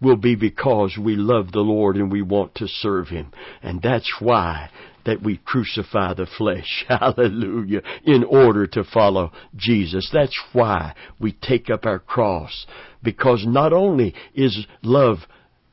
will 0.00 0.16
be 0.16 0.34
because 0.34 0.98
we 1.00 1.16
love 1.16 1.52
the 1.52 1.60
Lord 1.60 1.96
and 1.96 2.10
we 2.10 2.22
want 2.22 2.54
to 2.56 2.66
serve 2.66 3.08
Him. 3.08 3.32
And 3.62 3.80
that's 3.80 4.16
why 4.20 4.70
that 5.04 5.22
we 5.22 5.40
crucify 5.44 6.14
the 6.14 6.26
flesh. 6.38 6.84
Hallelujah. 6.88 7.82
In 8.04 8.24
order 8.24 8.66
to 8.68 8.84
follow 8.84 9.32
Jesus. 9.56 10.08
That's 10.12 10.38
why 10.52 10.94
we 11.18 11.32
take 11.32 11.70
up 11.70 11.86
our 11.86 11.98
cross. 11.98 12.66
Because 13.02 13.44
not 13.46 13.72
only 13.72 14.14
is 14.34 14.66
love, 14.82 15.18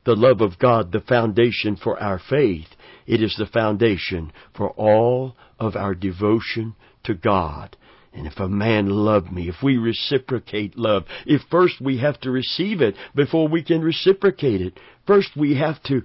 the 0.06 0.16
love 0.16 0.42
of 0.42 0.58
God, 0.58 0.92
the 0.92 1.02
foundation 1.02 1.76
for 1.76 2.02
our 2.02 2.20
faith, 2.30 2.68
it 3.10 3.24
is 3.24 3.36
the 3.40 3.48
foundation 3.48 4.32
for 4.56 4.70
all 4.70 5.36
of 5.60 5.76
our 5.76 5.96
devotion 5.96 6.76
to 7.04 7.16
God. 7.16 7.76
And 8.14 8.28
if 8.28 8.40
a 8.40 8.48
man 8.48 8.88
love 8.88 9.32
me, 9.32 9.50
if 9.50 9.64
we 9.64 9.78
reciprocate 9.78 10.78
love, 10.78 11.06
if 11.26 11.42
first 11.50 11.82
we 11.82 11.98
have 11.98 12.20
to 12.22 12.30
receive 12.30 12.82
it 12.82 12.96
before 13.16 13.48
we 13.48 13.64
can 13.64 13.82
reciprocate 13.82 14.62
it, 14.62 14.80
first 15.08 15.30
we 15.36 15.56
have 15.56 15.82
to 15.84 16.04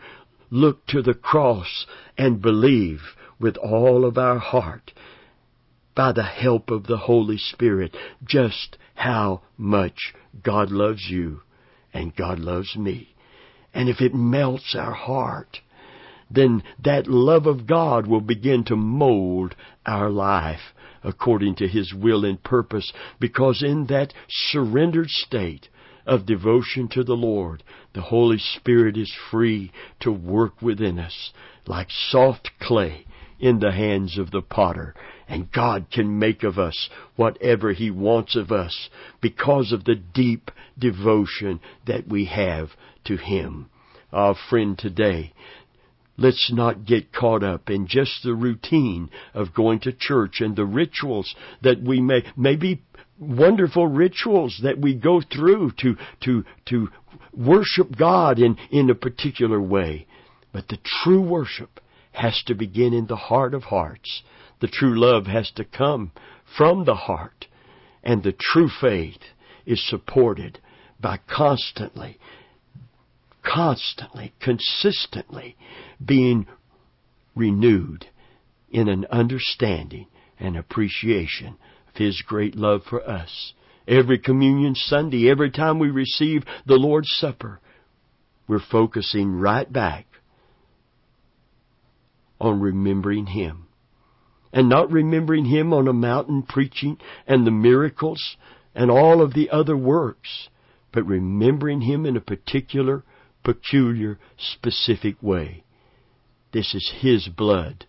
look 0.49 0.87
to 0.87 1.03
the 1.03 1.13
cross 1.13 1.85
and 2.17 2.41
believe 2.41 3.01
with 3.39 3.59
all 3.59 4.07
of 4.07 4.17
our 4.17 4.39
heart 4.39 4.93
by 5.95 6.13
the 6.13 6.23
help 6.23 6.71
of 6.71 6.87
the 6.87 6.97
Holy 6.97 7.37
Spirit 7.37 7.95
just 8.25 8.79
how 8.95 9.43
much 9.59 10.15
God 10.43 10.71
loves 10.71 11.07
you 11.11 11.43
and 11.93 12.17
God 12.17 12.39
loves 12.39 12.77
me. 12.77 13.15
And 13.75 13.91
if 13.91 14.01
it 14.01 14.15
melts 14.15 14.75
our 14.75 14.95
heart, 14.95 15.61
then 16.31 16.63
that 16.83 17.07
love 17.07 17.47
of 17.47 17.67
God 17.67 18.07
will 18.07 18.21
begin 18.21 18.65
to 18.65 18.77
mold 18.77 19.55
our 19.87 20.11
life 20.11 20.75
according 21.03 21.55
to 21.57 21.69
His 21.69 21.93
will 21.93 22.25
and 22.25 22.43
purpose 22.43 22.93
because 23.21 23.63
in 23.63 23.87
that 23.87 24.15
surrendered 24.29 25.11
state 25.11 25.69
of 26.07 26.27
devotion 26.27 26.89
to 26.89 27.05
the 27.05 27.15
Lord, 27.15 27.63
the 27.95 28.03
Holy 28.03 28.39
Spirit 28.39 28.97
is 28.97 29.13
free 29.31 29.71
to 30.01 30.13
work 30.13 30.61
within 30.61 30.99
us 30.99 31.33
like 31.67 31.89
soft 31.91 32.51
clay 32.61 33.07
in 33.39 33.61
the 33.61 33.73
hands 33.73 34.19
of 34.19 34.31
the 34.31 34.43
potter. 34.43 34.95
And 35.29 35.51
God 35.51 35.87
can 35.91 36.19
make 36.19 36.43
of 36.43 36.59
us 36.59 36.91
whatever 37.17 37.73
He 37.73 37.91
wants 37.91 38.37
of 38.37 38.53
us 38.53 38.91
because 39.21 39.73
of 39.73 39.85
the 39.85 39.95
deep 39.95 40.51
devotion 40.79 41.61
that 41.87 42.07
we 42.07 42.27
have 42.27 42.71
to 43.05 43.17
Him. 43.17 43.71
Our 44.13 44.37
friend 44.49 44.79
today, 44.79 45.33
Let's 46.17 46.53
not 46.53 46.85
get 46.85 47.13
caught 47.13 47.43
up 47.43 47.71
in 47.71 47.87
just 47.89 48.23
the 48.23 48.35
routine 48.35 49.11
of 49.33 49.55
going 49.55 49.81
to 49.81 49.93
church 49.93 50.41
and 50.41 50.55
the 50.55 50.65
rituals 50.65 51.35
that 51.63 51.83
we 51.83 52.01
may, 52.01 52.23
maybe 52.37 52.83
wonderful 53.19 53.87
rituals 53.87 54.61
that 54.63 54.79
we 54.79 54.95
go 54.95 55.21
through 55.21 55.73
to, 55.81 55.97
to, 56.25 56.45
to 56.67 56.89
worship 57.37 57.97
God 57.97 58.39
in, 58.39 58.57
in 58.71 58.91
a 58.91 58.95
particular 58.95 59.61
way. 59.61 60.07
But 60.53 60.69
the 60.69 60.79
true 60.85 61.21
worship 61.21 61.81
has 62.13 62.43
to 62.47 62.55
begin 62.55 62.93
in 62.93 63.07
the 63.07 63.17
heart 63.17 63.55
of 63.55 63.65
hearts. 63.65 64.23
The 64.61 64.69
true 64.69 64.99
love 64.99 65.27
has 65.27 65.51
to 65.57 65.65
come 65.65 66.13
from 66.57 66.85
the 66.85 66.95
heart. 66.95 67.47
And 68.05 68.23
the 68.23 68.35
true 68.39 68.69
faith 68.81 69.21
is 69.67 69.85
supported 69.89 70.61
by 71.01 71.19
constantly, 71.29 72.19
constantly, 73.45 74.33
consistently 74.41 75.57
being 76.05 76.47
renewed 77.35 78.07
in 78.71 78.89
an 78.89 79.07
understanding 79.11 80.07
and 80.39 80.57
appreciation 80.57 81.57
of 81.89 81.97
His 81.97 82.23
great 82.23 82.57
love 82.57 82.83
for 82.89 83.09
us. 83.09 83.53
Every 83.87 84.19
communion 84.19 84.75
Sunday, 84.75 85.31
every 85.31 85.51
time 85.51 85.79
we 85.79 85.91
receive 85.91 86.45
the 86.67 86.77
Lord's 86.77 87.11
Supper, 87.11 87.61
we're 88.49 88.61
focusing 88.61 89.33
right 89.33 89.71
back 89.71 90.07
on 92.41 92.61
remembering 92.61 93.27
Him. 93.27 93.67
And 94.53 94.69
not 94.69 94.91
remembering 94.91 95.47
Him 95.47 95.73
on 95.73 95.89
a 95.89 95.93
mountain 95.93 96.43
preaching 96.43 96.99
and 97.27 97.47
the 97.47 97.51
miracles 97.51 98.37
and 98.75 98.91
all 98.91 99.21
of 99.21 99.35
the 99.35 99.51
other 99.51 99.77
works, 99.77 100.49
but 100.93 101.07
remembering 101.07 101.81
Him 101.81 102.07
in 102.07 102.17
a 102.17 102.21
particular, 102.21 103.05
peculiar, 103.45 104.19
specific 104.37 105.23
way. 105.23 105.63
This 106.53 106.75
is 106.75 106.95
His 107.01 107.29
blood 107.29 107.87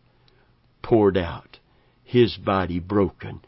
poured 0.84 1.18
out, 1.18 1.60
His 2.04 2.38
body 2.38 2.80
broken, 2.80 3.42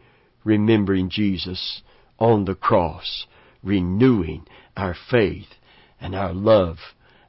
remembering 0.43 1.10
Jesus 1.10 1.82
on 2.17 2.46
the 2.46 2.56
cross, 2.56 3.28
renewing 3.62 4.48
our 4.76 4.96
faith 5.12 5.56
and 6.00 6.15
our 6.15 6.34
love 6.34 6.78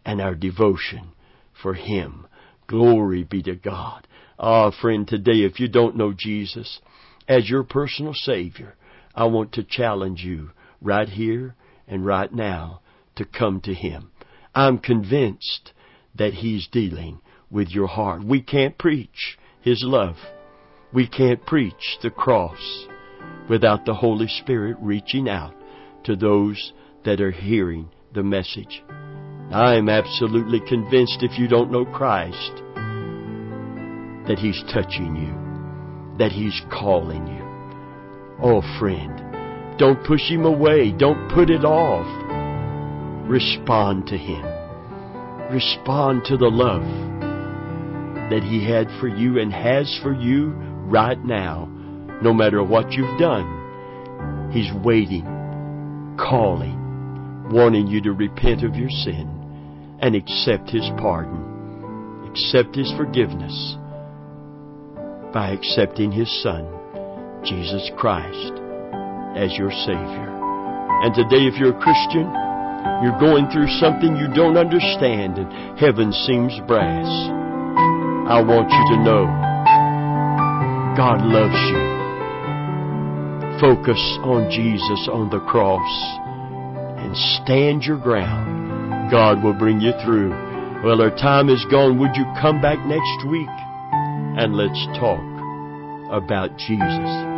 and 0.05 0.21
our 0.21 0.35
devotion 0.35 1.13
for 1.61 1.75
Him. 1.75 2.27
Glory 2.67 3.25
be 3.25 3.43
to 3.43 3.57
God. 3.57 4.07
Ah, 4.39 4.71
friend, 4.71 5.07
today 5.07 5.43
if 5.45 5.59
you 5.59 5.69
don't 5.69 5.97
know 5.97 6.13
Jesus 6.17 6.81
as 7.27 7.51
your 7.51 7.65
personal 7.65 8.15
Savior, 8.15 8.77
I 9.15 9.25
want 9.25 9.53
to 9.55 9.65
challenge 9.65 10.23
you 10.23 10.51
right 10.81 11.09
here 11.09 11.57
and 11.89 12.07
right 12.07 12.33
now 12.33 12.81
to 13.17 13.25
come 13.25 13.61
to 13.63 13.75
Him. 13.75 14.11
I'm 14.55 14.79
convinced 14.79 15.73
that 16.17 16.35
He's 16.35 16.69
dealing 16.69 17.21
with 17.51 17.69
your 17.69 17.87
heart. 17.87 18.25
We 18.25 18.43
can't 18.43 18.77
preach 18.77 19.39
His 19.61 19.83
love. 19.85 20.17
We 20.93 21.07
can't 21.07 21.45
preach 21.45 21.99
the 22.03 22.11
cross 22.11 22.87
without 23.49 23.85
the 23.85 23.95
Holy 23.95 24.29
Spirit 24.29 24.77
reaching 24.81 25.29
out 25.29 25.55
to 26.05 26.17
those 26.17 26.73
that 27.05 27.21
are 27.21 27.31
hearing 27.31 27.91
the 28.15 28.23
message. 28.23 28.83
I 29.51 29.77
am 29.77 29.89
absolutely 29.89 30.61
convinced 30.61 31.23
if 31.23 31.39
you 31.39 31.49
don't 31.49 31.71
know 31.71 31.85
Christ, 31.85 32.63
that 34.27 34.39
He's 34.39 34.63
touching 34.73 35.17
you, 35.17 36.19
that 36.19 36.33
He's 36.33 36.61
calling 36.71 37.27
you. 37.27 37.45
Oh, 38.43 38.61
friend, 38.79 39.79
don't 39.79 40.05
push 40.05 40.29
Him 40.29 40.45
away. 40.45 40.93
Don't 40.93 41.31
put 41.33 41.49
it 41.51 41.65
off. 41.65 42.28
Respond 43.29 44.07
to 44.07 44.17
Him. 44.17 44.43
Respond 45.53 46.23
to 46.25 46.39
the 46.39 46.49
love 46.49 46.83
that 48.31 48.43
He 48.43 48.65
had 48.65 48.89
for 48.99 49.07
you 49.07 49.39
and 49.39 49.53
has 49.53 49.99
for 50.03 50.15
you 50.15 50.53
right 50.89 51.23
now, 51.23 51.69
no 52.23 52.33
matter 52.33 52.65
what 52.65 52.93
you've 52.93 53.19
done. 53.19 54.51
He's 54.51 54.73
waiting, 54.83 55.25
calling, 56.19 57.51
wanting 57.53 57.87
you 57.87 58.01
to 58.03 58.13
repent 58.13 58.65
of 58.65 58.75
your 58.77 58.89
sin 58.89 59.29
and 60.01 60.15
accept 60.15 60.71
His 60.71 60.89
pardon, 60.97 62.31
accept 62.31 62.75
His 62.75 62.91
forgiveness 62.97 63.77
by 65.35 65.51
accepting 65.51 66.11
His 66.11 66.31
Son, 66.43 66.65
Jesus 67.45 67.91
Christ, 67.99 68.53
as 69.37 69.53
your 69.59 69.71
Savior. 69.71 70.33
And 71.05 71.15
today, 71.15 71.45
if 71.45 71.61
you're 71.61 71.77
a 71.77 71.83
Christian, 71.83 72.48
you're 73.03 73.19
going 73.19 73.49
through 73.51 73.69
something 73.79 74.17
you 74.17 74.29
don't 74.35 74.57
understand 74.57 75.39
and 75.39 75.79
heaven 75.79 76.13
seems 76.13 76.59
brass. 76.67 77.09
I 78.29 78.43
want 78.43 78.71
you 78.71 78.85
to 78.95 79.03
know 79.05 79.25
God 80.97 81.23
loves 81.23 81.63
you. 81.71 81.83
Focus 83.61 84.01
on 84.23 84.51
Jesus 84.51 85.09
on 85.11 85.31
the 85.31 85.41
cross 85.41 85.91
and 87.03 87.17
stand 87.43 87.83
your 87.85 87.99
ground 87.99 88.59
God 89.11 89.43
will 89.43 89.55
bring 89.55 89.81
you 89.81 89.93
through. 90.05 90.31
Well, 90.85 91.01
our 91.01 91.11
time 91.11 91.49
is 91.49 91.65
gone. 91.71 91.99
Would 91.99 92.15
you 92.15 92.25
come 92.41 92.61
back 92.61 92.79
next 92.87 93.27
week 93.27 93.49
and 94.39 94.55
let's 94.55 94.87
talk 94.99 95.23
about 96.13 96.57
Jesus? 96.59 97.38